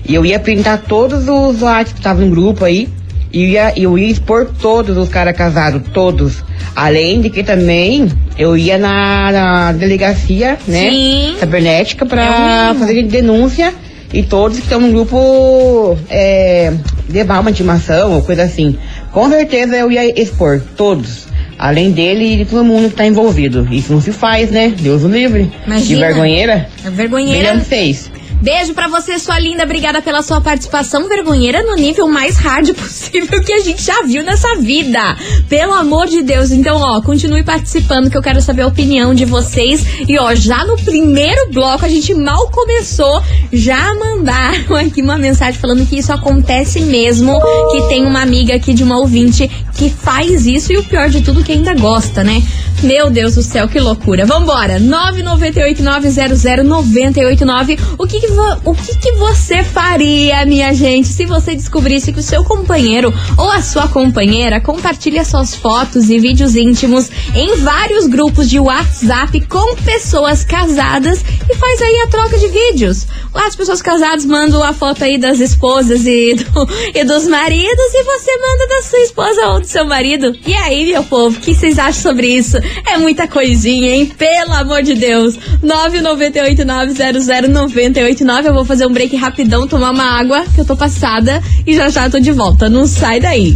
E 0.07 0.13
eu 0.13 0.25
ia 0.25 0.39
printar 0.39 0.83
todos 0.87 1.27
os 1.27 1.61
WhatsApp 1.61 1.93
que 1.93 1.99
estavam 1.99 2.25
no 2.25 2.31
grupo 2.31 2.63
aí. 2.63 2.87
E 3.31 3.51
ia, 3.51 3.73
eu 3.75 3.97
ia 3.97 4.07
expor 4.07 4.47
todos 4.61 4.97
os 4.97 5.09
caras 5.09 5.35
casados, 5.35 5.81
todos. 5.93 6.43
Além 6.75 7.21
de 7.21 7.29
que 7.29 7.43
também 7.43 8.09
eu 8.37 8.55
ia 8.55 8.77
na, 8.77 9.31
na 9.31 9.71
delegacia, 9.71 10.57
né? 10.67 10.89
Sim. 10.89 11.35
cibernética 11.39 12.05
É 12.05 12.07
para 12.07 12.67
mínimo. 12.69 12.79
fazer 12.79 13.03
denúncia 13.03 13.73
e 14.13 14.23
todos 14.23 14.57
que 14.57 14.63
estão 14.63 14.79
no 14.79 14.91
grupo 14.91 15.97
é, 16.09 16.73
levar 17.09 17.39
uma 17.39 17.49
intimação 17.49 18.13
ou 18.13 18.21
coisa 18.21 18.43
assim. 18.43 18.77
Com 19.11 19.29
certeza 19.29 19.75
eu 19.75 19.91
ia 19.91 20.19
expor 20.19 20.61
todos. 20.75 21.27
Além 21.59 21.91
dele 21.91 22.33
e 22.33 22.37
de 22.37 22.45
todo 22.45 22.63
mundo 22.63 22.83
que 22.83 22.93
está 22.93 23.05
envolvido. 23.05 23.67
Isso 23.71 23.91
não 23.91 23.99
se 23.99 24.11
faz, 24.11 24.51
né? 24.51 24.71
Deus 24.79 25.03
o 25.03 25.07
livre. 25.07 25.51
Imagina. 25.65 25.87
Que 25.87 25.95
vergonheira. 25.95 26.69
É 26.85 26.89
vergonheira. 26.91 27.39
Milhão 27.39 27.57
de 27.57 27.65
seis. 27.65 28.11
Beijo 28.47 28.73
pra 28.73 28.87
você, 28.87 29.19
sua 29.19 29.37
linda. 29.37 29.65
Obrigada 29.65 30.01
pela 30.01 30.21
sua 30.21 30.39
participação 30.39 31.09
vergonheira 31.09 31.61
no 31.63 31.75
nível 31.75 32.07
mais 32.07 32.37
hard 32.37 32.71
possível 32.79 33.41
que 33.41 33.51
a 33.51 33.59
gente 33.59 33.83
já 33.83 34.03
viu 34.03 34.23
nessa 34.23 34.55
vida. 34.55 35.17
Pelo 35.49 35.73
amor 35.73 36.07
de 36.07 36.21
Deus. 36.21 36.49
Então, 36.49 36.77
ó, 36.77 37.01
continue 37.01 37.43
participando 37.43 38.09
que 38.09 38.17
eu 38.17 38.21
quero 38.21 38.39
saber 38.39 38.61
a 38.61 38.67
opinião 38.67 39.13
de 39.13 39.25
vocês. 39.25 39.85
E 40.07 40.17
ó, 40.17 40.33
já 40.33 40.63
no 40.63 40.77
primeiro 40.77 41.51
bloco, 41.51 41.83
a 41.83 41.89
gente 41.89 42.13
mal 42.13 42.49
começou, 42.49 43.21
já 43.51 43.93
mandaram 43.93 44.77
aqui 44.79 45.01
uma 45.01 45.17
mensagem 45.17 45.59
falando 45.59 45.85
que 45.85 45.97
isso 45.97 46.13
acontece 46.13 46.79
mesmo, 46.79 47.37
que 47.73 47.81
tem 47.89 48.05
uma 48.05 48.21
amiga 48.21 48.55
aqui 48.55 48.73
de 48.73 48.81
uma 48.81 48.97
ouvinte 48.97 49.51
que 49.77 49.89
faz 49.89 50.45
isso 50.47 50.71
e 50.73 50.77
o 50.77 50.83
pior 50.83 51.09
de 51.09 51.21
tudo 51.21 51.43
que 51.43 51.51
ainda 51.51 51.73
gosta, 51.75 52.23
né? 52.23 52.41
Meu 52.83 53.09
Deus 53.09 53.35
do 53.35 53.41
céu, 53.43 53.67
que 53.67 53.79
loucura. 53.79 54.25
Vambora, 54.25 54.79
998-900-989. 54.79 57.79
O 57.97 58.05
que 58.07 58.19
que, 58.19 58.27
o 58.65 58.73
que 58.75 58.95
que 58.97 59.11
você 59.13 59.63
faria, 59.63 60.45
minha 60.45 60.73
gente, 60.73 61.07
se 61.07 61.25
você 61.25 61.55
descobrisse 61.55 62.11
que 62.11 62.19
o 62.19 62.23
seu 62.23 62.43
companheiro 62.43 63.13
ou 63.37 63.49
a 63.51 63.61
sua 63.61 63.87
companheira 63.87 64.59
compartilha 64.61 65.23
suas 65.25 65.55
fotos 65.55 66.09
e 66.09 66.19
vídeos 66.19 66.55
íntimos 66.55 67.09
em 67.35 67.57
vários 67.57 68.07
grupos 68.07 68.49
de 68.49 68.59
WhatsApp 68.59 69.39
com 69.47 69.75
pessoas 69.77 70.43
casadas 70.43 71.23
e 71.49 71.55
faz 71.55 71.81
aí 71.81 72.01
a 72.03 72.07
troca 72.07 72.37
de 72.37 72.47
vídeos? 72.47 73.07
As 73.33 73.55
pessoas 73.55 73.81
casadas 73.81 74.25
mandam 74.25 74.61
a 74.63 74.73
foto 74.73 75.03
aí 75.03 75.17
das 75.17 75.39
esposas 75.39 76.05
e, 76.05 76.35
do- 76.35 76.69
e 76.93 77.03
dos 77.03 77.27
maridos 77.27 77.93
e 77.93 78.03
você 78.03 78.31
manda 78.37 78.67
da 78.67 78.81
sua 78.81 78.99
esposa 78.99 79.47
ou 79.47 79.59
do 79.61 79.66
seu 79.67 79.85
marido. 79.85 80.33
E 80.45 80.53
aí, 80.53 80.91
meu 80.91 81.03
povo, 81.03 81.37
o 81.37 81.41
que 81.41 81.53
vocês 81.53 81.77
acham 81.77 82.01
sobre 82.01 82.27
isso? 82.27 82.57
É 82.85 82.97
muita 82.97 83.27
coisinha, 83.27 83.95
hein? 83.95 84.05
Pelo 84.17 84.53
amor 84.53 84.81
de 84.81 84.95
Deus. 84.95 85.37
998900989. 85.63 88.45
Eu 88.45 88.53
vou 88.53 88.65
fazer 88.65 88.85
um 88.85 88.91
break 88.91 89.15
rapidão, 89.15 89.67
tomar 89.67 89.91
uma 89.91 90.19
água, 90.19 90.45
que 90.53 90.61
eu 90.61 90.65
tô 90.65 90.75
passada 90.75 91.41
e 91.65 91.75
já 91.75 91.89
já 91.89 92.07
tô 92.09 92.19
de 92.19 92.31
volta. 92.31 92.69
Não 92.69 92.85
sai 92.87 93.19
daí. 93.19 93.53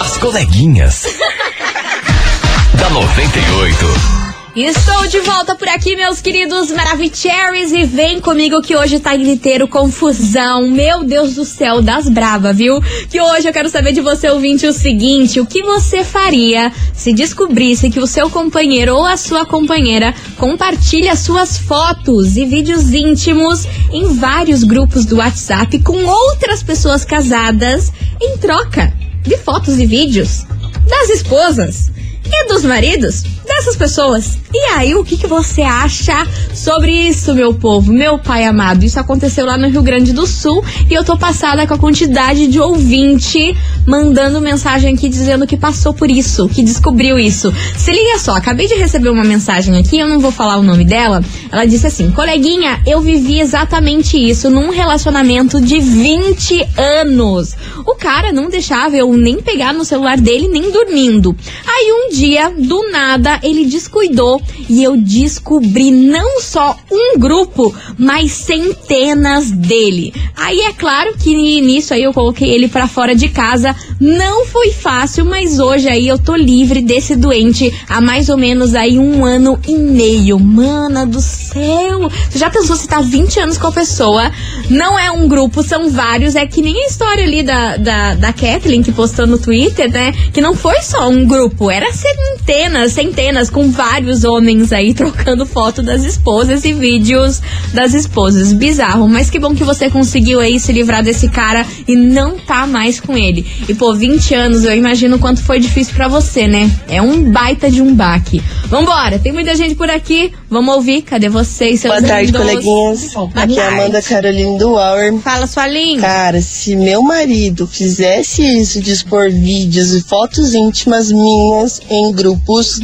As 0.00 0.16
coleguinhas. 0.18 1.06
da 2.78 2.90
98. 2.90 4.21
Estou 4.54 5.08
de 5.08 5.18
volta 5.20 5.54
por 5.54 5.66
aqui, 5.66 5.96
meus 5.96 6.20
queridos 6.20 6.70
Maravicheries, 6.70 7.72
e 7.72 7.84
vem 7.84 8.20
comigo 8.20 8.60
que 8.60 8.76
hoje 8.76 9.00
tá 9.00 9.16
inteiro 9.16 9.66
confusão. 9.66 10.68
Meu 10.68 11.02
Deus 11.02 11.36
do 11.36 11.44
céu, 11.46 11.80
das 11.80 12.06
brava, 12.06 12.52
viu? 12.52 12.78
Que 13.08 13.18
hoje 13.18 13.48
eu 13.48 13.52
quero 13.52 13.70
saber 13.70 13.92
de 13.92 14.02
você, 14.02 14.28
ouvinte, 14.28 14.66
o 14.66 14.72
seguinte: 14.74 15.40
o 15.40 15.46
que 15.46 15.62
você 15.62 16.04
faria 16.04 16.70
se 16.92 17.14
descobrisse 17.14 17.88
que 17.88 17.98
o 17.98 18.06
seu 18.06 18.28
companheiro 18.28 18.94
ou 18.94 19.06
a 19.06 19.16
sua 19.16 19.46
companheira 19.46 20.14
compartilha 20.36 21.16
suas 21.16 21.56
fotos 21.56 22.36
e 22.36 22.44
vídeos 22.44 22.92
íntimos 22.92 23.66
em 23.90 24.14
vários 24.16 24.64
grupos 24.64 25.06
do 25.06 25.16
WhatsApp 25.16 25.78
com 25.78 26.04
outras 26.04 26.62
pessoas 26.62 27.06
casadas 27.06 27.90
em 28.20 28.36
troca 28.36 28.92
de 29.22 29.38
fotos 29.38 29.78
e 29.78 29.86
vídeos 29.86 30.44
das 30.86 31.08
esposas? 31.08 31.90
e 32.32 32.46
dos 32.46 32.64
maridos 32.64 33.24
dessas 33.54 33.76
pessoas. 33.76 34.38
E 34.52 34.58
aí, 34.74 34.94
o 34.94 35.04
que, 35.04 35.16
que 35.16 35.26
você 35.26 35.62
acha 35.62 36.26
sobre 36.54 36.92
isso, 36.92 37.34
meu 37.34 37.54
povo, 37.54 37.92
meu 37.92 38.18
pai 38.18 38.44
amado. 38.44 38.84
Isso 38.84 38.98
aconteceu 38.98 39.46
lá 39.46 39.56
no 39.56 39.68
Rio 39.68 39.82
Grande 39.82 40.12
do 40.12 40.26
Sul 40.26 40.64
e 40.90 40.94
eu 40.94 41.04
tô 41.04 41.16
passada 41.16 41.66
com 41.66 41.74
a 41.74 41.78
quantidade 41.78 42.46
de 42.46 42.60
ouvinte 42.60 43.56
mandando 43.86 44.40
mensagem 44.40 44.94
aqui 44.94 45.08
dizendo 45.08 45.46
que 45.46 45.56
passou 45.56 45.92
por 45.92 46.10
isso, 46.10 46.48
que 46.48 46.62
descobriu 46.62 47.18
isso. 47.18 47.52
Se 47.76 47.90
liga 47.90 48.18
só, 48.18 48.34
acabei 48.34 48.66
de 48.66 48.74
receber 48.74 49.10
uma 49.10 49.24
mensagem 49.24 49.76
aqui, 49.78 49.98
eu 49.98 50.08
não 50.08 50.20
vou 50.20 50.32
falar 50.32 50.58
o 50.58 50.62
nome 50.62 50.84
dela. 50.84 51.22
Ela 51.50 51.64
disse 51.64 51.86
assim: 51.86 52.10
coleguinha, 52.10 52.80
eu 52.86 53.00
vivi 53.00 53.40
exatamente 53.40 54.16
isso 54.16 54.50
num 54.50 54.70
relacionamento 54.70 55.60
de 55.60 55.78
20 55.80 56.68
anos. 56.76 57.56
O 57.86 57.94
cara 57.94 58.32
não 58.32 58.48
deixava 58.48 58.96
eu 58.96 59.12
nem 59.16 59.40
pegar 59.40 59.72
no 59.72 59.84
celular 59.84 60.16
dele, 60.18 60.48
nem 60.48 60.70
dormindo. 60.70 61.34
Aí 61.66 61.92
um 61.92 62.14
dia, 62.14 62.50
do 62.56 62.90
nada, 62.90 63.40
ele 63.42 63.64
descuidou 63.64 64.40
e 64.68 64.82
eu 64.82 64.96
descobri 64.96 65.90
não 65.90 66.40
só 66.40 66.76
um 66.90 67.18
grupo, 67.18 67.74
mas 67.98 68.32
centenas 68.32 69.50
dele. 69.50 70.12
Aí 70.36 70.60
é 70.60 70.72
claro 70.72 71.14
que 71.18 71.60
nisso 71.60 71.94
aí 71.94 72.02
eu 72.02 72.12
coloquei 72.12 72.50
ele 72.50 72.68
para 72.68 72.86
fora 72.86 73.14
de 73.14 73.28
casa. 73.28 73.74
Não 74.00 74.46
foi 74.46 74.70
fácil, 74.70 75.24
mas 75.24 75.58
hoje 75.58 75.88
aí 75.88 76.06
eu 76.06 76.18
tô 76.18 76.34
livre 76.34 76.80
desse 76.80 77.16
doente 77.16 77.72
há 77.88 78.00
mais 78.00 78.28
ou 78.28 78.36
menos 78.36 78.74
aí 78.74 78.98
um 78.98 79.24
ano 79.24 79.58
e 79.66 79.74
meio. 79.74 80.38
Mana 80.38 81.06
do 81.06 81.20
céu! 81.20 82.10
Você 82.30 82.38
já 82.38 82.50
pensou 82.50 82.76
se 82.76 82.86
tá 82.88 83.00
20 83.00 83.40
anos 83.40 83.58
com 83.58 83.66
a 83.66 83.72
pessoa? 83.72 84.30
Não 84.70 84.98
é 84.98 85.10
um 85.10 85.28
grupo, 85.28 85.62
são 85.62 85.90
vários. 85.90 86.34
É 86.34 86.46
que 86.46 86.62
nem 86.62 86.84
a 86.84 86.86
história 86.86 87.24
ali 87.24 87.42
da, 87.42 87.76
da, 87.76 88.14
da 88.14 88.32
Kathleen 88.32 88.82
que 88.82 88.92
postou 88.92 89.26
no 89.26 89.38
Twitter, 89.38 89.90
né? 89.90 90.12
Que 90.32 90.40
não 90.40 90.54
foi 90.54 90.80
só 90.82 91.08
um 91.08 91.24
grupo, 91.24 91.70
era 91.70 91.92
centenas, 91.92 92.92
centenas, 92.92 93.21
com 93.50 93.70
vários 93.70 94.24
homens 94.24 94.72
aí 94.72 94.92
trocando 94.94 95.46
foto 95.46 95.82
das 95.82 96.04
esposas 96.04 96.64
e 96.64 96.72
vídeos 96.72 97.40
das 97.72 97.94
esposas. 97.94 98.52
Bizarro, 98.52 99.08
mas 99.08 99.30
que 99.30 99.38
bom 99.38 99.54
que 99.54 99.64
você 99.64 99.88
conseguiu 99.88 100.40
aí 100.40 100.58
se 100.58 100.72
livrar 100.72 101.02
desse 101.02 101.28
cara 101.28 101.64
e 101.86 101.94
não 101.94 102.38
tá 102.38 102.66
mais 102.66 103.00
com 103.00 103.16
ele. 103.16 103.46
E 103.68 103.74
pô, 103.74 103.94
20 103.94 104.34
anos, 104.34 104.64
eu 104.64 104.74
imagino 104.74 105.18
quanto 105.18 105.42
foi 105.42 105.58
difícil 105.58 105.94
para 105.94 106.08
você, 106.08 106.46
né? 106.46 106.70
É 106.88 107.00
um 107.00 107.30
baita 107.30 107.70
de 107.70 107.80
um 107.80 107.94
baque. 107.94 108.42
Vambora, 108.66 109.18
tem 109.18 109.32
muita 109.32 109.54
gente 109.54 109.74
por 109.74 109.90
aqui. 109.90 110.32
Vamos 110.52 110.74
ouvir, 110.74 111.00
cadê 111.00 111.30
vocês, 111.30 111.80
seus 111.80 111.94
Boa 111.94 112.06
tarde, 112.06 112.26
lindos? 112.30 112.40
coleguinhas. 112.42 113.16
Aqui 113.34 113.58
é. 113.58 113.66
Amanda 113.68 114.02
Caroline 114.02 114.58
do 114.58 114.74
Hour. 114.74 115.18
Fala, 115.22 115.46
sua 115.46 115.66
linda. 115.66 116.02
Cara, 116.02 116.42
se 116.42 116.76
meu 116.76 117.00
marido 117.02 117.66
fizesse 117.66 118.42
isso 118.60 118.78
de 118.82 118.92
expor 118.92 119.30
vídeos 119.30 119.94
e 119.94 120.02
fotos 120.02 120.52
íntimas 120.52 121.10
minhas 121.10 121.80
em 121.88 122.12
grupos, 122.12 122.80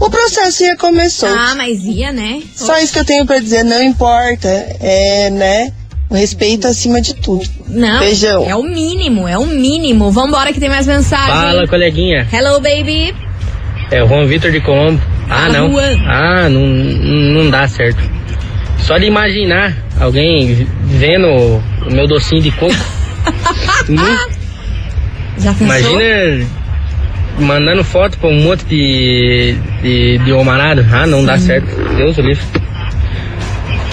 o 0.00 0.08
processo 0.08 0.64
ia 0.64 0.74
começar. 0.74 1.28
Ah, 1.28 1.54
mas 1.54 1.84
ia, 1.84 2.12
né? 2.12 2.40
Só 2.56 2.78
isso 2.78 2.94
que 2.94 3.00
eu 3.00 3.04
tenho 3.04 3.26
pra 3.26 3.38
dizer, 3.38 3.62
não 3.62 3.82
importa. 3.82 4.48
É, 4.80 5.28
né? 5.28 5.70
O 6.08 6.14
respeito 6.14 6.66
acima 6.66 6.98
de 7.02 7.12
tudo. 7.14 7.46
Não, 7.68 7.98
Beijão. 7.98 8.42
é 8.48 8.56
o 8.56 8.62
mínimo, 8.62 9.28
é 9.28 9.36
o 9.36 9.44
mínimo. 9.44 10.10
Vambora 10.10 10.50
que 10.50 10.58
tem 10.58 10.70
mais 10.70 10.86
mensagem. 10.86 11.26
Fala, 11.26 11.68
coleguinha. 11.68 12.26
Hello, 12.32 12.54
baby. 12.54 13.14
É 13.90 14.02
o 14.02 14.08
Juan 14.08 14.24
Vitor 14.24 14.50
de 14.50 14.62
Colombo. 14.62 15.11
Ah, 15.28 15.48
não. 15.48 15.78
Ah, 16.06 16.48
não, 16.48 16.66
não 16.66 17.50
dá 17.50 17.66
certo. 17.68 18.02
Só 18.78 18.98
de 18.98 19.06
imaginar 19.06 19.74
alguém 20.00 20.66
vendo 20.84 21.28
o 21.28 21.62
meu 21.90 22.06
docinho 22.06 22.42
de 22.42 22.50
coco. 22.50 22.74
Já 25.38 25.54
pensou? 25.54 25.66
Imagina 25.66 26.46
mandando 27.38 27.82
foto 27.82 28.18
pra 28.18 28.28
um 28.28 28.40
monte 28.42 28.64
de, 28.66 29.56
de, 29.82 30.18
de 30.18 30.32
homarado. 30.32 30.86
Ah, 30.92 31.06
não 31.06 31.24
dá 31.24 31.38
certo. 31.38 31.68
Deus 31.96 32.18
o 32.18 32.22
livre. 32.22 32.44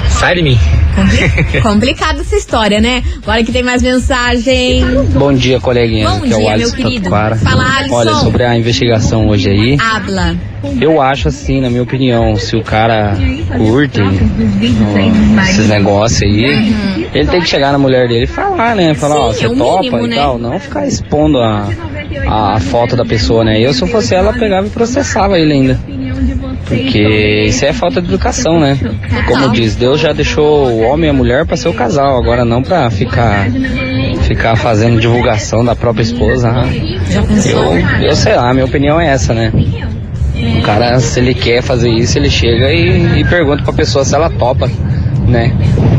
Sai 0.09 0.35
de 0.35 0.41
mim. 0.41 0.59
Compli- 0.99 1.61
Complicada 1.61 2.21
essa 2.21 2.35
história, 2.35 2.81
né? 2.81 3.03
Agora 3.23 3.43
que 3.43 3.51
tem 3.51 3.63
mais 3.63 3.81
mensagem. 3.81 4.83
Bom 5.13 5.33
dia, 5.33 5.59
coleguinha. 5.59 6.09
Bom 6.09 6.21
que 6.21 6.33
é 6.33 6.35
o 6.35 6.39
dia, 6.39 6.51
Alisson 6.53 6.75
meu 6.75 6.85
querido. 6.85 7.03
Tatuquara. 7.09 7.35
Fala, 7.37 7.77
Alisson. 7.77 7.95
Olha, 7.95 8.13
sobre 8.15 8.43
a 8.43 8.57
investigação 8.57 9.27
hoje 9.29 9.49
aí, 9.49 9.77
Habla. 9.79 10.35
eu 10.81 11.01
acho 11.01 11.27
assim, 11.27 11.61
na 11.61 11.69
minha 11.69 11.83
opinião, 11.83 12.35
se 12.35 12.55
o 12.55 12.63
cara 12.63 13.15
curte 13.57 13.99
ó, 14.01 15.41
esses 15.43 15.67
negócios 15.67 16.21
aí, 16.23 16.73
ele 17.13 17.27
tem 17.27 17.41
que 17.41 17.47
chegar 17.47 17.71
na 17.71 17.77
mulher 17.77 18.07
dele 18.07 18.23
e 18.25 18.27
falar, 18.27 18.75
né? 18.75 18.93
Falar, 18.93 19.15
ó, 19.19 19.27
Uhum. 19.29 19.33
Sim, 19.33 19.39
você 19.39 19.45
é 19.45 19.55
topa 19.57 19.81
mínimo, 19.81 20.05
e 20.05 20.09
né? 20.09 20.15
tal. 20.15 20.37
Não 20.39 20.59
ficar 20.59 20.87
expondo 20.87 21.37
a, 21.39 21.67
a, 22.27 22.55
a 22.55 22.59
foto 22.59 22.95
da 22.95 23.05
pessoa, 23.05 23.43
né? 23.43 23.59
Eu, 23.59 23.73
se 23.73 23.81
eu 23.81 23.87
fosse 23.87 24.13
ela, 24.15 24.33
pegava 24.33 24.67
e 24.67 24.69
processava 24.69 25.39
ele 25.39 25.53
ainda. 25.53 25.79
Porque 26.69 27.45
isso 27.47 27.65
é 27.65 27.73
falta 27.73 27.99
de 27.99 28.07
educação, 28.07 28.59
né? 28.59 28.77
Como 29.27 29.49
diz, 29.51 29.75
Deus 29.75 29.99
já 29.99 30.13
deixou 30.13 30.67
o 30.67 30.81
homem 30.81 31.07
e 31.07 31.09
a 31.09 31.13
mulher 31.13 31.45
para 31.45 31.57
ser 31.57 31.67
o 31.67 31.73
casal, 31.73 32.15
agora 32.15 32.45
não 32.45 32.61
para 32.61 32.89
ficar 32.91 33.47
ficar 34.21 34.55
fazendo 34.55 34.99
divulgação 34.99 35.65
da 35.65 35.75
própria 35.75 36.03
esposa. 36.03 36.51
pensou? 37.23 37.75
Eu, 37.75 38.09
eu 38.09 38.15
sei 38.15 38.35
lá, 38.35 38.53
minha 38.53 38.65
opinião 38.65 39.01
é 39.01 39.07
essa, 39.07 39.33
né? 39.33 39.51
O 40.59 40.61
cara, 40.61 40.99
se 40.99 41.19
ele 41.19 41.33
quer 41.33 41.63
fazer 41.63 41.89
isso, 41.89 42.17
ele 42.17 42.29
chega 42.29 42.71
e, 42.71 43.19
e 43.19 43.25
pergunta 43.25 43.63
pra 43.63 43.73
pessoa 43.73 44.05
se 44.05 44.13
ela 44.13 44.29
topa, 44.29 44.69
né? 45.27 45.51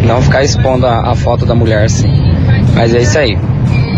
Não 0.07 0.23
ficar 0.23 0.45
expondo 0.45 0.87
a, 0.87 1.11
a 1.11 1.15
foto 1.17 1.45
da 1.45 1.55
mulher, 1.55 1.85
assim. 1.85 2.09
Mas 2.75 2.95
é 2.95 3.03
isso 3.03 3.19
aí. 3.19 3.37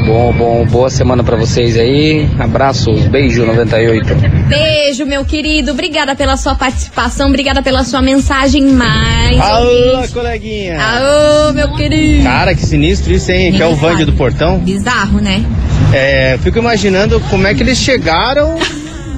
Bom, 0.07 0.33
bom, 0.33 0.67
boa 0.67 0.91
semana 0.91 1.23
pra 1.23 1.37
vocês 1.37 1.77
aí. 1.77 2.29
Abraços, 2.39 3.05
beijo 3.07 3.47
98. 3.47 4.15
Beijo, 4.49 5.07
meu 5.07 5.25
querido. 5.25 5.71
Obrigada 5.71 6.17
pela 6.17 6.37
sua 6.37 6.55
participação. 6.57 7.29
Obrigada 7.29 7.63
pela 7.63 7.85
sua 7.85 8.03
mensagem 8.03 8.65
mais. 8.73 9.39
Alô, 9.41 9.97
ouvinte. 9.97 10.13
coleguinha. 10.13 10.81
Alô, 10.81 11.53
meu 11.53 11.73
querido. 11.75 12.25
Cara, 12.25 12.55
que 12.55 12.67
sinistro 12.67 13.13
isso, 13.13 13.31
hein? 13.31 13.53
Que 13.53 13.63
é 13.63 13.67
o 13.67 13.77
Vande 13.77 14.05
do 14.05 14.13
Portão. 14.15 14.59
Bizarro, 14.59 15.21
né? 15.21 15.45
É, 15.93 16.37
fico 16.43 16.59
imaginando 16.59 17.21
como 17.31 17.47
é 17.47 17.55
que 17.55 17.63
eles 17.63 17.79
chegaram 17.79 18.59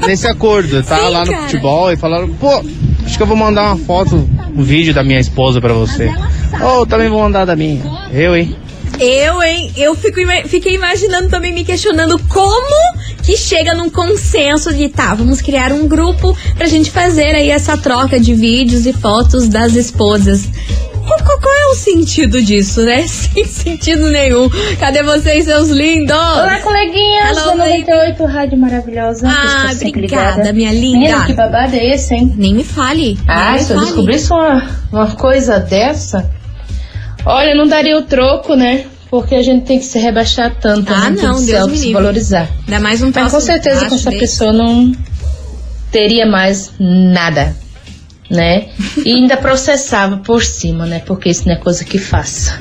nesse 0.07 0.27
acordo. 0.27 0.83
Tá 0.83 0.99
Sim, 0.99 1.11
lá 1.11 1.25
no 1.25 1.31
cara. 1.33 1.43
futebol 1.45 1.93
e 1.93 1.97
falaram, 1.97 2.29
pô, 2.35 2.63
acho 3.07 3.17
que 3.17 3.23
eu 3.23 3.27
vou 3.27 3.37
mandar 3.37 3.63
uma 3.73 3.77
foto, 3.79 4.29
um 4.55 4.63
vídeo 4.63 4.93
da 4.93 5.03
minha 5.03 5.19
esposa 5.19 5.61
pra 5.63 5.73
você. 5.73 6.13
Ou 6.61 6.85
também 6.87 7.09
vou 7.09 7.21
mandar 7.21 7.47
da 7.47 7.57
minha. 7.57 7.83
Eu, 8.13 8.37
hein? 8.37 8.55
Eu, 9.01 9.43
hein? 9.43 9.73
Eu 9.77 9.95
fico, 9.95 10.21
fiquei 10.49 10.75
imaginando 10.75 11.29
também, 11.29 11.53
me 11.53 11.65
questionando 11.65 12.19
como 12.29 12.95
que 13.23 13.37
chega 13.37 13.75
num 13.75 13.91
consenso 13.91 14.73
de 14.73 14.89
tá, 14.89 15.15
vamos 15.15 15.41
criar 15.41 15.73
um 15.73 15.89
grupo 15.89 16.37
pra 16.57 16.67
gente 16.67 16.91
fazer 16.91 17.35
aí 17.35 17.51
essa 17.51 17.77
troca 17.77 18.21
de 18.21 18.35
vídeos 18.35 18.87
e 18.87 18.93
fotos 18.93 19.49
das 19.49 19.75
esposas. 19.75 20.49
Qual, 21.07 21.19
qual- 21.23 21.39
qual 21.39 21.55
é 21.55 21.67
o 21.67 21.75
sentido 21.75 22.41
disso, 22.43 22.81
né? 22.83 23.03
Sem 23.09 23.45
sentido 23.45 24.09
nenhum. 24.11 24.49
Cadê 24.81 25.03
vocês, 25.03 25.45
seus 25.45 25.69
lindos? 25.69 26.17
Olá, 26.17 26.61
coleguinhas 26.61 27.37
Hello, 27.37 27.59
da 27.59 27.65
98, 27.67 28.25
Rádio 28.25 28.59
Maravilhosa. 28.59 29.29
Ah, 29.29 29.71
obrigada, 29.87 30.51
minha 30.55 30.73
linda. 30.73 30.99
Menina, 30.99 31.27
que 31.27 31.35
babado 31.35 31.77
é 31.77 31.95
esse, 31.95 32.15
hein? 32.15 32.33
Nem 32.37 32.55
me 32.55 32.65
fale. 32.65 33.19
Ah, 33.29 33.53
me 33.53 33.59
se 33.59 33.71
eu 33.73 33.77
fale. 33.77 33.87
descobrisse 33.87 34.33
uma, 34.33 34.71
uma 34.91 35.11
coisa 35.17 35.59
dessa, 35.61 36.31
olha, 37.27 37.55
não 37.55 37.67
daria 37.67 37.97
o 37.99 38.03
troco, 38.03 38.55
né? 38.55 38.87
Porque 39.11 39.35
a 39.35 39.43
gente 39.43 39.65
tem 39.65 39.79
que 39.79 39.85
se 39.85 39.99
rebaixar 39.99 40.55
tanto, 40.61 40.93
Ah, 40.93 41.09
né? 41.11 41.23
não, 41.23 41.39
que 41.39 41.47
Deus 41.47 41.65
se 41.65 41.71
me 41.71 41.77
livre. 41.79 41.93
valorizar. 41.93 42.49
Ainda 42.67 42.81
mais 42.81 43.03
um 43.03 43.11
Mas 43.15 43.33
com 43.33 43.41
certeza 43.41 43.77
com 43.77 43.91
baixo 43.91 43.95
essa 43.97 44.11
desse. 44.11 44.21
pessoa 44.21 44.53
não 44.53 44.93
teria 45.93 46.27
mais 46.27 46.73
nada, 46.81 47.55
né? 48.29 48.69
E 49.05 49.13
ainda 49.13 49.37
processava 49.37 50.17
por 50.17 50.43
cima, 50.43 50.85
né? 50.87 51.01
Porque 51.07 51.29
isso 51.29 51.47
não 51.47 51.55
é 51.55 51.59
coisa 51.59 51.85
que 51.85 51.99
faça. 51.99 52.59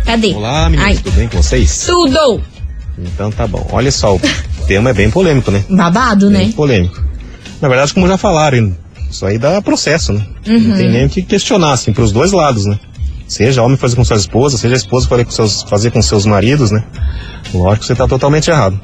Cadê? 0.07 0.33
Olá, 0.33 0.71
meninas, 0.71 1.03
tudo 1.03 1.17
bem 1.17 1.29
com 1.29 1.43
vocês? 1.43 1.85
Tudo! 1.85 2.52
Então 3.03 3.31
tá 3.31 3.47
bom. 3.47 3.67
Olha 3.73 3.91
só, 3.91 4.15
o 4.15 4.21
tema 4.67 4.91
é 4.91 4.93
bem 4.93 5.11
polêmico, 5.11 5.51
né? 5.51 5.65
Babado, 5.69 6.31
bem 6.31 6.47
né? 6.49 6.53
polêmico. 6.55 7.03
Na 7.61 7.69
verdade, 7.69 7.95
como 7.95 8.09
já 8.09 8.17
falaram, 8.17 8.75
isso 9.11 9.25
aí 9.25 9.39
dá 9.39 9.61
processo, 9.63 10.13
né? 10.13 10.27
Uhum. 10.47 10.59
Não 10.59 10.77
tem 10.77 10.91
nem 10.91 11.07
o 11.07 11.09
que 11.09 11.23
questionar, 11.23 11.73
assim, 11.73 11.93
pros 11.93 12.13
dois 12.13 12.33
lados, 12.33 12.67
né? 12.67 12.79
Seja 13.29 13.63
homem 13.63 13.77
fazer 13.77 13.97
com 13.97 14.05
suas 14.05 14.21
esposas, 14.21 14.61
seja 14.61 14.75
a 14.75 14.77
esposa 14.77 15.09
fazer 15.09 15.25
com 15.25 15.31
seus, 15.31 15.63
fazer 15.63 15.91
com 15.91 16.03
seus 16.03 16.27
maridos, 16.27 16.71
né? 16.71 16.85
Lógico 17.55 17.81
que 17.81 17.87
você 17.87 17.95
tá 17.95 18.07
totalmente 18.07 18.51
errado. 18.51 18.79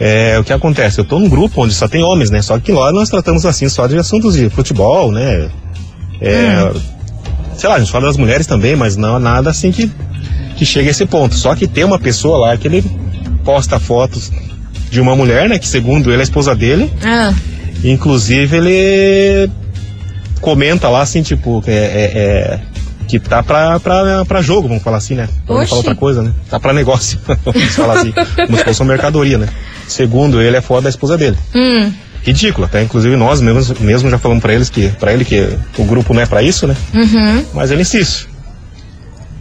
É, 0.00 0.38
o 0.38 0.44
que 0.44 0.52
acontece? 0.52 0.98
Eu 0.98 1.04
tô 1.04 1.18
num 1.18 1.28
grupo 1.28 1.62
onde 1.62 1.74
só 1.74 1.86
tem 1.86 2.02
homens, 2.02 2.30
né? 2.30 2.42
Só 2.42 2.58
que 2.58 2.72
lá 2.72 2.90
nós 2.92 3.08
tratamos 3.08 3.46
assim 3.46 3.68
só 3.68 3.86
de 3.86 3.96
assuntos 3.96 4.34
de 4.34 4.50
futebol, 4.50 5.12
né? 5.12 5.48
É, 6.20 6.72
Sei 7.56 7.68
lá, 7.68 7.76
a 7.76 7.78
gente 7.78 7.92
fala 7.92 8.06
das 8.06 8.16
mulheres 8.16 8.46
também, 8.46 8.74
mas 8.74 8.96
não 8.96 9.18
nada 9.18 9.50
assim 9.50 9.70
que, 9.70 9.90
que 10.56 10.64
chega 10.64 10.88
a 10.88 10.90
esse 10.90 11.06
ponto. 11.06 11.34
Só 11.34 11.54
que 11.54 11.68
tem 11.68 11.84
uma 11.84 11.98
pessoa 11.98 12.38
lá 12.38 12.56
que 12.56 12.66
ele 12.66 12.84
posta 13.44 13.78
fotos 13.80 14.30
de 14.90 15.00
uma 15.00 15.14
mulher, 15.16 15.48
né? 15.48 15.58
Que 15.58 15.66
segundo 15.68 16.08
ele 16.10 16.18
é 16.18 16.20
a 16.20 16.22
esposa 16.24 16.54
dele. 16.54 16.92
Ah, 17.04 17.32
Inclusive 17.84 18.56
ele 18.56 19.50
comenta 20.40 20.88
lá 20.88 21.02
assim, 21.02 21.22
tipo, 21.22 21.62
é, 21.66 21.72
é- 21.72 22.12
é, 22.14 22.60
que 23.08 23.18
tá 23.18 23.42
pra, 23.42 23.78
pra, 23.80 24.24
pra 24.24 24.40
jogo, 24.42 24.68
vamos 24.68 24.82
falar 24.82 24.98
assim, 24.98 25.14
né? 25.14 25.28
Oxi. 25.48 25.66
falar 25.68 25.78
outra 25.78 25.94
coisa, 25.94 26.22
né? 26.22 26.32
Tá 26.48 26.58
pra 26.60 26.72
negócio, 26.72 27.18
vamos 27.44 27.74
falar 27.74 28.00
assim. 28.00 28.12
Como 28.12 28.56
se 28.58 28.64
fosse 28.64 28.80
uma 28.80 28.92
mercadoria, 28.92 29.36
né? 29.38 29.48
Segundo 29.88 30.40
ele, 30.40 30.56
é 30.56 30.60
foda 30.60 30.82
da 30.82 30.88
esposa 30.90 31.18
dele. 31.18 31.36
hum, 31.54 31.92
Ridículo, 32.22 32.66
até 32.66 32.80
inclusive 32.82 33.16
nós 33.16 33.40
mesmos, 33.40 33.72
mesmo 33.80 34.08
já 34.08 34.16
falamos 34.16 34.40
pra 34.42 34.54
eles 34.54 34.70
que, 34.70 34.88
pra 34.90 35.12
ele 35.12 35.24
que 35.24 35.58
o 35.76 35.84
grupo 35.84 36.14
não 36.14 36.22
é 36.22 36.26
pra 36.26 36.40
isso, 36.40 36.68
né? 36.68 36.76
uhum. 36.94 37.44
Mas 37.52 37.72
ele 37.72 37.82
insiste. 37.82 38.28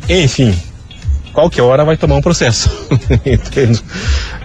Enfim, 0.10 0.54
qualquer 1.34 1.62
hora 1.62 1.86
vai 1.86 1.98
tomar 1.98 2.15
um 2.15 2.22
processo. 2.22 2.70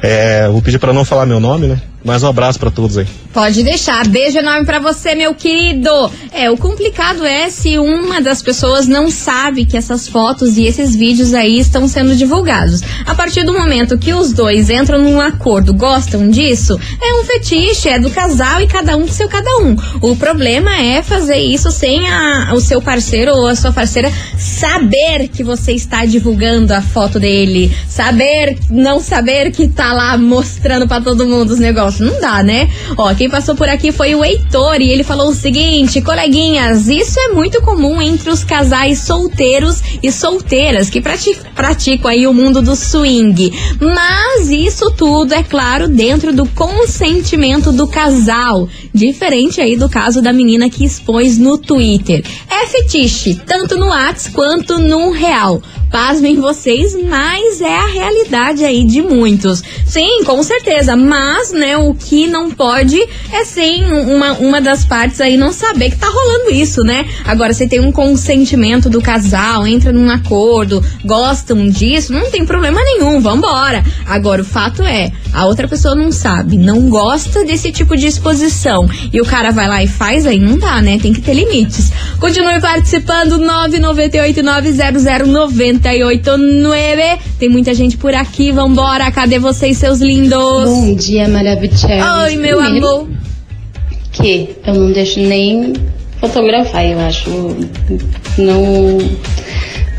É, 0.02 0.46
vou 0.48 0.60
pedir 0.60 0.78
pra 0.78 0.92
não 0.92 1.04
falar 1.04 1.24
meu 1.26 1.40
nome, 1.40 1.66
né? 1.66 1.80
Mas 2.06 2.22
um 2.22 2.28
abraço 2.28 2.58
pra 2.58 2.70
todos 2.70 2.96
aí. 2.96 3.06
Pode 3.32 3.62
deixar. 3.64 4.06
Beijo 4.06 4.38
enorme 4.38 4.64
pra 4.64 4.78
você, 4.78 5.14
meu 5.16 5.34
querido. 5.34 5.90
É, 6.32 6.48
o 6.50 6.56
complicado 6.56 7.24
é 7.26 7.50
se 7.50 7.76
uma 7.78 8.20
das 8.22 8.40
pessoas 8.40 8.86
não 8.86 9.10
sabe 9.10 9.66
que 9.66 9.76
essas 9.76 10.06
fotos 10.08 10.56
e 10.56 10.64
esses 10.64 10.94
vídeos 10.94 11.34
aí 11.34 11.58
estão 11.58 11.88
sendo 11.88 12.14
divulgados. 12.14 12.80
A 13.04 13.14
partir 13.14 13.42
do 13.44 13.52
momento 13.52 13.98
que 13.98 14.14
os 14.14 14.32
dois 14.32 14.70
entram 14.70 15.02
num 15.02 15.20
acordo, 15.20 15.74
gostam 15.74 16.28
disso, 16.30 16.78
é 17.02 17.20
um 17.20 17.24
fetiche, 17.24 17.88
é 17.88 17.98
do 17.98 18.08
casal 18.08 18.60
e 18.62 18.68
cada 18.68 18.96
um 18.96 19.02
com 19.02 19.12
seu 19.12 19.28
cada 19.28 19.50
um. 19.58 19.76
O 20.00 20.14
problema 20.16 20.76
é 20.80 21.02
fazer 21.02 21.38
isso 21.38 21.70
sem 21.72 22.08
a- 22.08 22.52
o 22.54 22.60
seu 22.60 22.80
parceiro 22.80 23.32
ou 23.32 23.48
a 23.48 23.56
sua 23.56 23.72
parceira 23.72 24.12
saber 24.38 25.28
que 25.28 25.42
você 25.42 25.72
está 25.72 26.04
divulgando 26.04 26.72
a 26.72 26.80
foto 26.80 27.18
dele, 27.18 27.76
saber, 27.88 28.56
não 28.70 29.00
saber 29.00 29.50
que 29.50 29.66
tá 29.68 29.92
lá 29.92 30.16
mostrando 30.16 30.86
pra 30.86 31.00
todo 31.00 31.26
mundo 31.26 31.50
os 31.50 31.58
negócios. 31.58 31.95
Não 32.00 32.20
dá, 32.20 32.42
né? 32.42 32.68
Ó, 32.96 33.14
quem 33.14 33.28
passou 33.28 33.54
por 33.54 33.68
aqui 33.68 33.92
foi 33.92 34.14
o 34.14 34.24
Heitor 34.24 34.80
e 34.80 34.90
ele 34.90 35.04
falou 35.04 35.28
o 35.28 35.34
seguinte: 35.34 36.00
coleguinhas, 36.00 36.88
isso 36.88 37.18
é 37.20 37.28
muito 37.28 37.60
comum 37.62 38.00
entre 38.00 38.30
os 38.30 38.44
casais 38.44 39.00
solteiros 39.00 39.82
e 40.02 40.10
solteiras 40.12 40.90
que 40.90 41.00
prati- 41.00 41.38
praticam 41.54 42.10
aí 42.10 42.26
o 42.26 42.34
mundo 42.34 42.60
do 42.62 42.74
swing. 42.76 43.52
Mas 43.80 44.48
isso 44.50 44.90
tudo, 44.92 45.32
é 45.34 45.42
claro, 45.42 45.88
dentro 45.88 46.32
do 46.32 46.46
consentimento 46.46 47.72
do 47.72 47.86
casal. 47.86 48.68
Diferente 48.92 49.60
aí 49.60 49.76
do 49.76 49.88
caso 49.88 50.22
da 50.22 50.32
menina 50.32 50.70
que 50.70 50.84
expôs 50.84 51.38
no 51.38 51.58
Twitter. 51.58 52.24
É 52.50 52.66
fetiche, 52.66 53.34
tanto 53.46 53.76
no 53.76 53.88
Whats 53.88 54.28
quanto 54.28 54.78
no 54.78 55.10
real. 55.10 55.62
Pasmem 55.90 56.36
vocês, 56.36 56.96
mas 57.08 57.60
é 57.60 57.76
a 57.76 57.86
realidade 57.86 58.64
aí 58.64 58.84
de 58.84 59.00
muitos. 59.00 59.62
Sim, 59.86 60.24
com 60.24 60.42
certeza. 60.42 60.96
Mas, 60.96 61.52
né, 61.52 61.76
o 61.76 61.94
que 61.94 62.26
não 62.26 62.50
pode 62.50 63.00
é 63.32 63.44
sim 63.44 63.84
uma, 63.84 64.32
uma 64.32 64.60
das 64.60 64.84
partes 64.84 65.20
aí 65.20 65.36
não 65.36 65.52
saber 65.52 65.90
que 65.90 65.96
tá 65.96 66.08
rolando 66.08 66.50
isso, 66.50 66.82
né? 66.82 67.06
Agora, 67.24 67.54
você 67.54 67.68
tem 67.68 67.80
um 67.80 67.92
consentimento 67.92 68.90
do 68.90 69.00
casal, 69.00 69.66
entra 69.66 69.92
num 69.92 70.10
acordo, 70.10 70.84
gostam 71.04 71.68
disso, 71.68 72.12
não 72.12 72.30
tem 72.30 72.44
problema 72.44 72.80
nenhum, 72.82 73.20
vambora. 73.20 73.84
Agora, 74.06 74.42
o 74.42 74.44
fato 74.44 74.82
é, 74.82 75.12
a 75.32 75.46
outra 75.46 75.68
pessoa 75.68 75.94
não 75.94 76.10
sabe, 76.10 76.58
não 76.58 76.88
gosta 76.88 77.44
desse 77.44 77.70
tipo 77.70 77.96
de 77.96 78.06
exposição. 78.06 78.88
E 79.12 79.20
o 79.20 79.24
cara 79.24 79.50
vai 79.50 79.68
lá 79.68 79.82
e 79.82 79.86
faz, 79.86 80.26
aí 80.26 80.38
não 80.38 80.58
dá, 80.58 80.82
né? 80.82 80.98
Tem 80.98 81.12
que 81.12 81.20
ter 81.20 81.34
limites. 81.34 81.92
Continue 82.18 82.60
participando, 82.60 83.38
998900989. 85.78 87.18
Tem 87.38 87.48
muita 87.48 87.74
gente 87.74 87.96
por 87.96 88.14
aqui, 88.14 88.52
vambora. 88.52 89.10
Cadê 89.10 89.38
vocês, 89.38 89.76
seus 89.78 90.00
lindos? 90.00 90.68
Bom 90.68 90.94
dia, 90.94 91.28
maravilhosa. 91.28 91.86
Oi, 92.24 92.36
meu 92.36 92.58
Primeiro, 92.58 92.86
amor. 92.88 93.08
Que 94.12 94.56
eu 94.66 94.74
não 94.74 94.92
deixo 94.92 95.20
nem 95.20 95.72
fotografar, 96.20 96.84
eu 96.86 96.98
acho. 97.00 97.28
Não, 98.38 98.98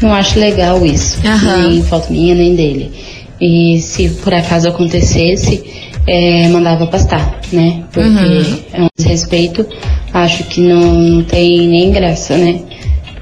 não 0.01 0.13
acho 0.13 0.39
legal 0.39 0.83
isso. 0.85 1.19
Aham. 1.25 1.69
Nem 1.69 1.83
foto 1.83 2.11
minha, 2.11 2.33
nem 2.35 2.55
dele. 2.55 2.91
E 3.39 3.79
se 3.79 4.09
por 4.09 4.33
acaso 4.33 4.67
acontecesse, 4.67 5.63
é, 6.07 6.47
mandava 6.49 6.87
pastar, 6.87 7.39
né? 7.53 7.83
Porque 7.91 8.07
Uhum. 8.09 8.59
é 8.73 8.81
um 8.83 8.87
desrespeito. 8.97 9.65
Acho 10.11 10.43
que 10.45 10.61
não, 10.61 10.79
não 10.93 11.23
tem 11.23 11.67
nem 11.67 11.91
graça, 11.91 12.35
né? 12.35 12.59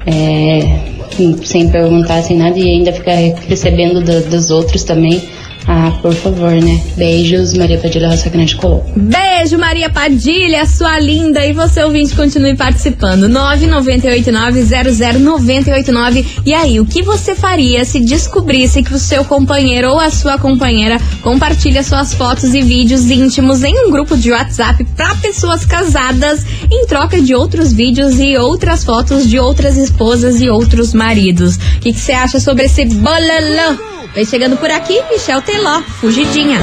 É, 0.06 0.95
sem 1.44 1.68
perguntar, 1.68 2.22
sem 2.22 2.36
nada, 2.36 2.58
e 2.58 2.62
ainda 2.70 2.92
ficar 2.92 3.14
recebendo 3.48 4.00
do- 4.02 4.28
dos 4.30 4.50
outros 4.50 4.84
também. 4.84 5.22
Ah, 5.68 5.90
por 6.00 6.14
favor, 6.14 6.52
né? 6.52 6.80
Beijos, 6.96 7.52
Maria 7.54 7.76
Padilha 7.78 8.08
Roça 8.08 8.30
Grande 8.30 8.54
Colô. 8.54 8.84
Beijo, 8.94 9.58
Maria 9.58 9.90
Padilha, 9.90 10.64
sua 10.64 11.00
linda. 11.00 11.44
E 11.44 11.52
você, 11.52 11.82
ouvinte, 11.82 12.14
continue 12.14 12.54
participando. 12.54 13.28
998900989. 13.28 16.24
E 16.46 16.54
aí, 16.54 16.78
o 16.78 16.86
que 16.86 17.02
você 17.02 17.34
faria 17.34 17.84
se 17.84 17.98
descobrisse 17.98 18.80
que 18.82 18.94
o 18.94 18.98
seu 18.98 19.24
companheiro 19.24 19.90
ou 19.90 19.98
a 19.98 20.08
sua 20.10 20.38
companheira 20.38 20.98
compartilha 21.20 21.82
suas 21.82 22.14
fotos 22.14 22.54
e 22.54 22.62
vídeos 22.62 23.10
íntimos 23.10 23.64
em 23.64 23.86
um 23.86 23.90
grupo 23.90 24.16
de 24.16 24.30
WhatsApp 24.30 24.84
para 24.96 25.16
pessoas 25.16 25.66
casadas 25.66 26.46
em 26.70 26.86
troca 26.86 27.20
de 27.20 27.34
outros 27.34 27.72
vídeos 27.72 28.20
e 28.20 28.36
outras 28.36 28.84
fotos 28.84 29.28
de 29.28 29.40
outras 29.40 29.76
esposas 29.76 30.40
e 30.40 30.48
outros 30.48 30.94
maridos? 30.94 31.56
O 31.56 31.80
que 31.80 31.92
você 31.92 32.12
acha 32.12 32.38
sobre 32.38 32.66
esse 32.66 32.84
bololô? 32.84 33.95
Vem 34.16 34.24
chegando 34.24 34.56
por 34.56 34.70
aqui, 34.70 34.98
Michel 35.10 35.42
Teló, 35.42 35.82
fugidinha. 35.82 36.58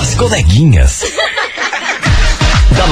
As 0.00 0.14
coleguinhas. 0.14 1.02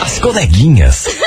As 0.00 0.18
coleguinhas. 0.18 1.04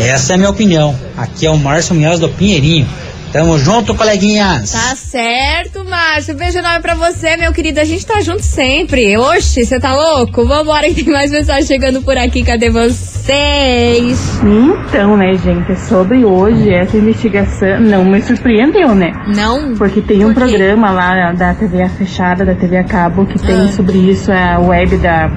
Essa 0.00 0.32
é 0.32 0.34
a 0.34 0.38
minha 0.38 0.50
opinião. 0.50 0.96
Aqui 1.16 1.44
é 1.46 1.50
o 1.50 1.58
Márcio 1.58 1.94
Munhoz 1.94 2.18
do 2.18 2.28
Pinheirinho. 2.28 2.88
Tamo 3.32 3.58
junto, 3.58 3.94
coleguinhas. 3.94 4.72
Tá 4.72 4.94
certo, 4.94 5.82
Márcio. 5.88 6.34
Beijo 6.34 6.58
enorme 6.58 6.80
pra 6.80 6.94
você, 6.94 7.34
meu 7.38 7.50
querido. 7.50 7.80
A 7.80 7.84
gente 7.84 8.04
tá 8.04 8.20
junto 8.20 8.42
sempre. 8.42 9.16
Oxe, 9.16 9.64
você 9.64 9.80
tá 9.80 9.94
louco? 9.96 10.44
Vambora 10.46 10.86
que 10.92 11.02
tem 11.02 11.12
mais 11.14 11.30
mensagem 11.30 11.64
chegando 11.66 12.02
por 12.02 12.14
aqui. 12.18 12.42
Cadê 12.44 12.68
vocês? 12.68 14.38
Então, 14.42 15.16
né, 15.16 15.32
gente, 15.38 15.74
sobre 15.80 16.24
hoje, 16.26 16.74
essa 16.74 16.94
investigação 16.98 17.80
não 17.80 18.04
me 18.04 18.20
surpreendeu, 18.20 18.94
né? 18.94 19.12
Não? 19.34 19.76
Porque 19.76 20.02
tem 20.02 20.26
um 20.26 20.34
programa 20.34 20.90
lá 20.90 21.32
da 21.32 21.54
TV 21.54 21.88
fechada, 21.88 22.44
da 22.44 22.54
TV 22.54 22.76
a 22.76 22.84
cabo, 22.84 23.24
que 23.24 23.38
tem 23.38 23.62
Ah. 23.68 23.72
sobre 23.72 23.96
isso, 23.96 24.30
a 24.30 24.58
web 24.58 24.94
da, 24.98 25.30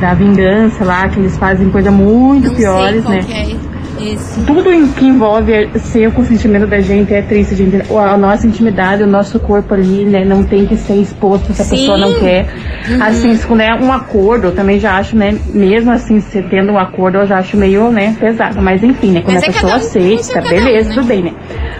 da 0.00 0.14
vingança 0.14 0.82
lá, 0.82 1.06
que 1.10 1.18
eles 1.20 1.36
fazem 1.36 1.68
coisa 1.68 1.90
muito 1.90 2.48
Não 2.48 2.54
piores, 2.54 3.04
sei 3.04 3.10
né? 3.12 3.26
é 3.64 3.67
esse. 4.00 4.40
Tudo 4.44 4.70
em- 4.72 4.88
que 4.88 5.06
envolve 5.06 5.68
sem 5.76 6.06
o 6.06 6.12
consentimento 6.12 6.66
da 6.66 6.80
gente 6.80 7.12
é 7.14 7.22
triste, 7.22 7.54
gente. 7.54 7.82
O- 7.90 7.98
A 7.98 8.16
nossa 8.16 8.46
intimidade, 8.46 9.02
o 9.02 9.06
nosso 9.06 9.38
corpo 9.38 9.74
ali, 9.74 10.04
né, 10.04 10.24
não 10.24 10.42
tem 10.44 10.66
que 10.66 10.76
ser 10.76 10.94
exposto 10.94 11.52
se 11.52 11.62
a 11.62 11.64
Sim. 11.64 11.76
pessoa 11.76 11.98
não 11.98 12.14
quer. 12.14 12.46
Uhum. 12.88 13.02
Assim, 13.02 13.34
se 13.34 13.46
quando 13.46 13.60
é 13.60 13.74
um 13.74 13.92
acordo, 13.92 14.48
eu 14.48 14.52
também 14.54 14.78
já 14.80 14.96
acho, 14.96 15.16
né, 15.16 15.36
mesmo 15.52 15.90
assim, 15.90 16.20
se 16.20 16.40
tendo 16.42 16.72
um 16.72 16.78
acordo, 16.78 17.18
eu 17.18 17.26
já 17.26 17.38
acho 17.38 17.56
meio, 17.56 17.90
né, 17.90 18.16
pesado. 18.18 18.60
Mas 18.62 18.82
enfim, 18.82 19.12
né, 19.12 19.20
quando 19.20 19.34
Mas 19.34 19.44
a 19.44 19.46
é 19.46 19.52
pessoa 19.52 19.72
um 19.72 19.76
aceita, 19.76 20.40
beleza, 20.40 20.86
um, 20.86 20.88
né? 20.90 20.94
tudo 20.94 21.06
bem, 21.06 21.22
né? 21.22 21.32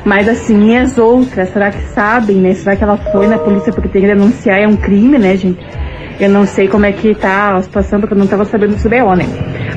Mas 0.04 0.28
assim, 0.28 0.70
e 0.72 0.76
as 0.76 0.98
outras, 0.98 1.48
será 1.50 1.70
que 1.70 1.83
sabem, 1.94 2.37
né? 2.37 2.54
Será 2.54 2.76
que 2.76 2.85
ela 2.85 2.96
foi 3.12 3.26
na 3.26 3.38
polícia 3.38 3.72
porque 3.72 3.88
tem 3.88 4.02
que 4.02 4.09
denunciar? 4.09 4.59
É 4.59 4.66
um 4.68 4.76
crime, 4.76 5.18
né, 5.18 5.37
gente? 5.37 5.59
Eu 6.20 6.28
não 6.31 6.44
sei 6.46 6.66
como 6.66 6.85
é 6.85 6.90
que 6.92 7.14
tá 7.14 7.54
a 7.54 7.62
situação, 7.62 8.00
porque 8.00 8.12
eu 8.14 8.18
não 8.18 8.26
tava 8.26 8.44
sabendo 8.44 8.74
do 8.76 8.88
BO, 8.88 9.14
né? 9.14 9.24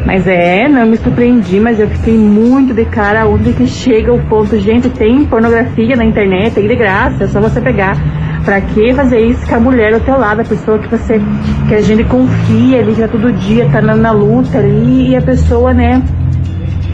Mas 0.05 0.27
é, 0.27 0.67
não 0.67 0.85
me 0.85 0.97
surpreendi, 0.97 1.59
mas 1.59 1.79
eu 1.79 1.87
fiquei 1.87 2.17
muito 2.17 2.73
de 2.73 2.85
cara 2.85 3.27
onde 3.27 3.53
que 3.53 3.67
chega 3.67 4.11
o 4.11 4.19
ponto. 4.27 4.57
Gente, 4.59 4.89
tem 4.89 5.25
pornografia 5.25 5.95
na 5.95 6.03
internet, 6.03 6.59
aí 6.59 6.67
de 6.67 6.75
graça, 6.75 7.23
é 7.23 7.27
só 7.27 7.39
você 7.39 7.61
pegar. 7.61 7.95
Pra 8.43 8.59
que 8.59 8.91
fazer 8.93 9.19
isso 9.19 9.45
com 9.47 9.55
a 9.55 9.59
mulher 9.59 9.93
ao 9.93 9.99
teu 9.99 10.17
lado, 10.17 10.41
a 10.41 10.43
pessoa 10.43 10.79
que 10.79 10.87
você, 10.87 11.21
que 11.67 11.75
a 11.75 11.81
gente 11.81 12.03
confia 12.05 12.79
ali, 12.79 12.95
já 12.95 13.07
todo 13.07 13.31
dia 13.31 13.69
tá 13.71 13.81
na, 13.81 13.95
na 13.95 14.11
luta 14.11 14.57
ali, 14.57 15.11
e 15.11 15.15
a 15.15 15.21
pessoa, 15.21 15.71
né, 15.71 16.01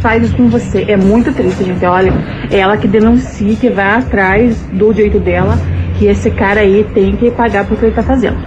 faz 0.02 0.24
isso 0.24 0.36
com 0.36 0.50
você. 0.50 0.86
É 0.90 0.98
muito 0.98 1.34
triste, 1.34 1.64
gente. 1.64 1.86
Olha, 1.86 2.12
é 2.52 2.60
ela 2.60 2.76
que 2.76 2.88
denuncia, 2.88 3.56
que 3.56 3.70
vai 3.70 4.00
atrás 4.00 4.62
do 4.74 4.94
direito 4.94 5.20
dela, 5.20 5.58
que 5.98 6.06
esse 6.06 6.30
cara 6.32 6.60
aí 6.60 6.86
tem 6.94 7.16
que 7.16 7.32
pagar 7.32 7.66
por 7.66 7.78
que 7.78 7.86
ele 7.86 7.96
tá 7.96 8.04
fazendo. 8.04 8.38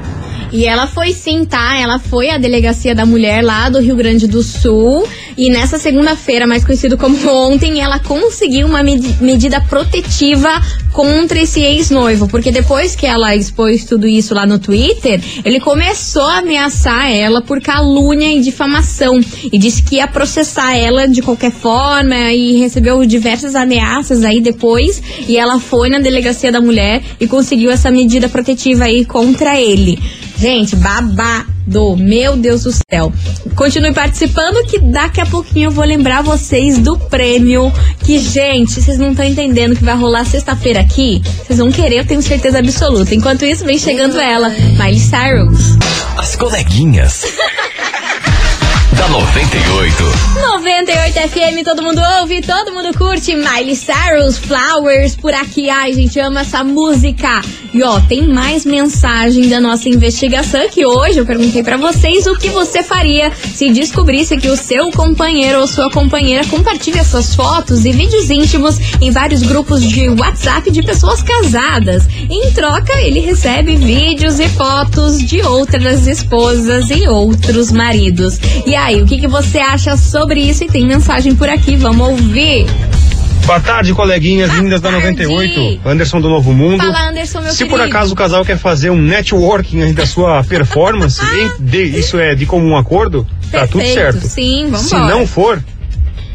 E 0.52 0.66
ela 0.66 0.86
foi 0.86 1.12
sim, 1.12 1.44
tá? 1.44 1.76
Ela 1.78 1.98
foi 1.98 2.30
à 2.30 2.38
delegacia 2.38 2.94
da 2.94 3.06
mulher 3.06 3.42
lá 3.44 3.68
do 3.68 3.78
Rio 3.80 3.94
Grande 3.96 4.26
do 4.26 4.42
Sul. 4.42 5.06
E 5.36 5.48
nessa 5.48 5.78
segunda-feira, 5.78 6.46
mais 6.46 6.64
conhecido 6.64 6.96
como 6.98 7.16
ontem, 7.30 7.80
ela 7.80 7.98
conseguiu 8.00 8.66
uma 8.66 8.82
medi- 8.82 9.16
medida 9.20 9.60
protetiva 9.60 10.48
contra 10.92 11.40
esse 11.40 11.60
ex-noivo. 11.60 12.26
Porque 12.28 12.50
depois 12.50 12.96
que 12.96 13.06
ela 13.06 13.34
expôs 13.36 13.84
tudo 13.84 14.06
isso 14.08 14.34
lá 14.34 14.44
no 14.44 14.58
Twitter, 14.58 15.20
ele 15.44 15.60
começou 15.60 16.22
a 16.22 16.38
ameaçar 16.38 17.10
ela 17.10 17.40
por 17.40 17.60
calúnia 17.60 18.32
e 18.32 18.40
difamação. 18.40 19.20
E 19.52 19.58
disse 19.58 19.82
que 19.82 19.96
ia 19.96 20.08
processar 20.08 20.74
ela 20.76 21.06
de 21.06 21.22
qualquer 21.22 21.52
forma 21.52 22.32
e 22.32 22.58
recebeu 22.58 23.04
diversas 23.06 23.54
ameaças 23.54 24.24
aí 24.24 24.40
depois. 24.40 25.00
E 25.28 25.36
ela 25.36 25.60
foi 25.60 25.88
na 25.88 26.00
delegacia 26.00 26.50
da 26.50 26.60
mulher 26.60 27.02
e 27.20 27.26
conseguiu 27.26 27.70
essa 27.70 27.90
medida 27.90 28.28
protetiva 28.28 28.84
aí 28.84 29.04
contra 29.04 29.60
ele. 29.60 29.98
Gente, 30.40 30.74
babado. 30.74 31.96
Meu 31.98 32.34
Deus 32.34 32.62
do 32.62 32.72
céu. 32.72 33.12
Continue 33.54 33.92
participando 33.92 34.66
que 34.66 34.78
daqui 34.78 35.20
a 35.20 35.26
pouquinho 35.26 35.66
eu 35.66 35.70
vou 35.70 35.84
lembrar 35.84 36.22
vocês 36.22 36.78
do 36.78 36.98
prêmio. 36.98 37.70
Que, 38.04 38.18
gente, 38.18 38.80
vocês 38.80 38.98
não 38.98 39.10
estão 39.10 39.24
entendendo 39.24 39.76
que 39.76 39.84
vai 39.84 39.94
rolar 39.94 40.24
sexta-feira 40.24 40.80
aqui. 40.80 41.22
Vocês 41.44 41.58
vão 41.58 41.70
querer, 41.70 41.98
eu 41.98 42.06
tenho 42.06 42.22
certeza 42.22 42.58
absoluta. 42.58 43.14
Enquanto 43.14 43.44
isso, 43.44 43.66
vem 43.66 43.78
chegando 43.78 44.18
ela, 44.18 44.48
Miley 44.48 44.98
Cyrus. 44.98 45.76
As 46.16 46.34
coleguinhas. 46.36 47.22
da 49.00 49.08
98. 49.08 50.04
98 50.34 51.14
FM, 51.30 51.64
todo 51.64 51.82
mundo 51.82 52.02
ouve, 52.20 52.42
todo 52.42 52.70
mundo 52.70 52.92
curte. 52.98 53.34
Miley 53.34 53.74
Cyrus, 53.74 54.36
Flowers, 54.36 55.16
por 55.16 55.32
aqui. 55.32 55.70
Ai, 55.70 55.94
gente, 55.94 56.20
ama 56.20 56.42
essa 56.42 56.62
música. 56.62 57.40
E 57.72 57.82
ó, 57.82 57.98
tem 58.00 58.26
mais 58.28 58.66
mensagem 58.66 59.48
da 59.48 59.58
nossa 59.58 59.88
investigação 59.88 60.68
que 60.68 60.84
hoje 60.84 61.18
eu 61.18 61.24
perguntei 61.24 61.62
pra 61.62 61.78
vocês 61.78 62.26
o 62.26 62.36
que 62.36 62.50
você 62.50 62.82
faria 62.82 63.32
se 63.54 63.70
descobrisse 63.70 64.36
que 64.36 64.48
o 64.48 64.56
seu 64.56 64.90
companheiro 64.90 65.60
ou 65.60 65.66
sua 65.66 65.90
companheira 65.90 66.44
compartilha 66.46 67.02
suas 67.02 67.34
fotos 67.34 67.86
e 67.86 67.92
vídeos 67.92 68.28
íntimos 68.28 68.78
em 69.00 69.10
vários 69.10 69.42
grupos 69.42 69.82
de 69.82 70.10
WhatsApp 70.10 70.70
de 70.70 70.82
pessoas 70.82 71.22
casadas. 71.22 72.06
Em 72.28 72.52
troca, 72.52 72.92
ele 73.00 73.20
recebe 73.20 73.76
vídeos 73.76 74.40
e 74.40 74.48
fotos 74.48 75.24
de 75.24 75.40
outras 75.40 76.06
esposas 76.06 76.90
e 76.90 77.08
outros 77.08 77.72
maridos. 77.72 78.38
E 78.66 78.74
aí, 78.74 78.89
o 78.96 79.06
que, 79.06 79.18
que 79.18 79.28
você 79.28 79.58
acha 79.58 79.96
sobre 79.96 80.40
isso? 80.40 80.64
E 80.64 80.66
tem 80.66 80.86
mensagem 80.86 81.34
por 81.34 81.48
aqui, 81.48 81.76
vamos 81.76 82.08
ouvir. 82.08 82.66
Boa 83.46 83.58
tarde, 83.58 83.92
coleguinhas 83.94 84.52
lindas 84.54 84.80
da 84.80 84.90
98. 84.90 85.80
Anderson 85.84 86.20
do 86.20 86.28
Novo 86.28 86.52
Mundo. 86.52 86.78
Fala, 86.78 87.08
Anderson, 87.08 87.40
meu 87.40 87.50
Se 87.50 87.58
querido. 87.58 87.76
por 87.76 87.80
acaso 87.84 88.12
o 88.12 88.16
casal 88.16 88.44
quer 88.44 88.58
fazer 88.58 88.90
um 88.90 89.00
networking 89.00 89.92
da 89.92 90.06
sua 90.06 90.42
performance, 90.44 91.20
isso 91.72 92.18
é 92.18 92.34
de 92.34 92.46
comum 92.46 92.76
acordo, 92.76 93.26
tá 93.50 93.66
tudo 93.66 93.82
Perfeito, 93.82 93.94
certo. 94.12 94.28
sim, 94.28 94.66
vamos 94.70 94.88
Se 94.88 94.94
não 94.94 95.26
for, 95.26 95.62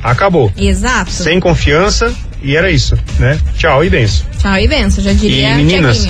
acabou. 0.04 0.52
Exato. 0.58 1.12
Sem 1.12 1.40
confiança, 1.40 2.14
e 2.42 2.56
era 2.56 2.70
isso, 2.70 2.98
né? 3.18 3.40
Tchau 3.58 3.84
e 3.86 3.90
benção. 3.90 4.26
Tchau 4.38 4.60
e 4.60 4.68
benção, 4.68 5.04
já 5.04 5.14
diria 5.14 5.52
E 5.52 5.56
meninas, 5.56 6.10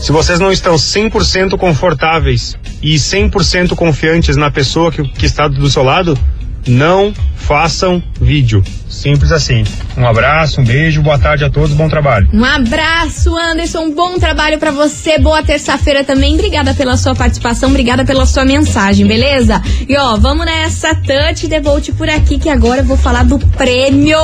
se 0.00 0.10
vocês 0.10 0.40
não 0.40 0.50
estão 0.50 0.74
100% 0.74 1.56
confortáveis 1.56 2.56
e 2.84 2.96
100% 2.96 3.74
confiantes 3.74 4.36
na 4.36 4.50
pessoa 4.50 4.92
que, 4.92 5.02
que 5.08 5.24
está 5.24 5.48
do 5.48 5.70
seu 5.70 5.82
lado, 5.82 6.18
não 6.66 7.12
façam 7.36 8.02
vídeo. 8.20 8.62
Simples 8.88 9.32
assim. 9.32 9.64
Um 9.96 10.06
abraço, 10.06 10.60
um 10.60 10.64
beijo, 10.64 11.02
boa 11.02 11.18
tarde 11.18 11.44
a 11.44 11.50
todos, 11.50 11.72
bom 11.72 11.88
trabalho. 11.88 12.28
Um 12.32 12.44
abraço, 12.44 13.36
Anderson. 13.36 13.90
Bom 13.90 14.18
trabalho 14.18 14.58
pra 14.58 14.70
você. 14.70 15.18
Boa 15.18 15.42
terça-feira 15.42 16.04
também. 16.04 16.34
Obrigada 16.34 16.72
pela 16.74 16.96
sua 16.96 17.14
participação, 17.14 17.68
obrigada 17.68 18.04
pela 18.04 18.24
sua 18.24 18.44
mensagem, 18.44 19.06
beleza? 19.06 19.60
E 19.88 19.96
ó, 19.96 20.16
vamos 20.16 20.46
nessa 20.46 20.94
touch 20.94 21.46
devolte 21.48 21.92
por 21.92 22.08
aqui 22.08 22.38
que 22.38 22.48
agora 22.48 22.80
eu 22.80 22.84
vou 22.84 22.96
falar 22.96 23.24
do 23.24 23.38
prêmio 23.38 24.18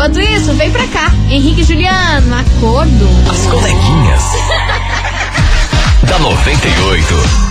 Enquanto 0.00 0.18
isso, 0.18 0.54
vem 0.54 0.70
pra 0.70 0.86
cá, 0.86 1.12
Henrique 1.28 1.60
e 1.60 1.64
Juliano, 1.64 2.34
acordo. 2.34 3.06
As 3.30 3.46
coleguinhas. 3.48 4.22
da 6.08 6.18
98. 6.18 7.49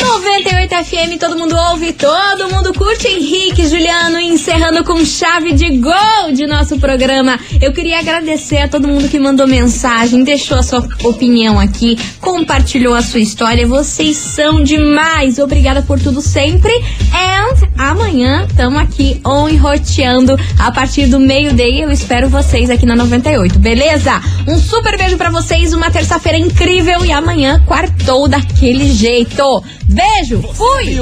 98 0.00 0.74
FM, 0.84 1.18
todo 1.18 1.38
mundo 1.38 1.56
ouve, 1.70 1.92
todo 1.92 2.50
mundo 2.50 2.72
curte. 2.74 3.06
Henrique, 3.06 3.66
Juliano, 3.66 4.18
encerrando 4.18 4.84
com 4.84 5.04
chave 5.04 5.52
de 5.52 5.78
gol 5.78 6.32
de 6.34 6.46
nosso 6.46 6.78
programa. 6.78 7.38
Eu 7.60 7.72
queria 7.72 7.98
agradecer 7.98 8.58
a 8.58 8.68
todo 8.68 8.88
mundo 8.88 9.08
que 9.08 9.18
mandou 9.18 9.46
mensagem, 9.46 10.22
deixou 10.24 10.58
a 10.58 10.62
sua 10.62 10.86
opinião 11.04 11.58
aqui, 11.58 11.98
compartilhou 12.20 12.94
a 12.94 13.02
sua 13.02 13.20
história. 13.20 13.66
Vocês 13.66 14.16
são 14.16 14.62
demais. 14.62 15.38
Obrigada 15.38 15.82
por 15.82 15.98
tudo 15.98 16.20
sempre. 16.20 16.72
And 17.12 17.36
amanhã 17.78 18.46
estamos 18.48 18.80
aqui 18.80 19.20
on 19.24 19.56
roteando 19.56 20.36
a 20.58 20.70
partir 20.70 21.06
do 21.06 21.18
meio-dia. 21.18 21.84
Eu 21.84 21.90
espero 21.90 22.28
vocês 22.28 22.70
aqui 22.70 22.84
na 22.84 22.96
98, 22.96 23.58
beleza? 23.58 24.20
Um 24.46 24.58
super 24.58 24.96
beijo 24.98 25.16
para 25.16 25.30
vocês, 25.30 25.72
uma 25.72 25.90
terça-feira 25.90 26.38
incrível 26.38 27.04
e 27.04 27.12
amanhã 27.12 27.62
quartou 27.66 28.28
daquele 28.28 28.92
jeito. 28.92 29.62
Beijo, 29.88 30.42
fui! 30.52 30.96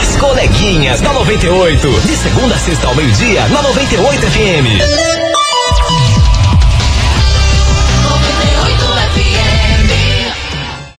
As 0.00 0.16
coleguinhas 0.16 1.00
da 1.00 1.12
98. 1.12 2.00
De 2.06 2.16
segunda 2.16 2.54
a 2.54 2.58
sexta 2.58 2.86
ao 2.86 2.94
meio-dia, 2.94 3.48
na 3.48 3.62
98 3.62 4.26
FM. 4.26 5.25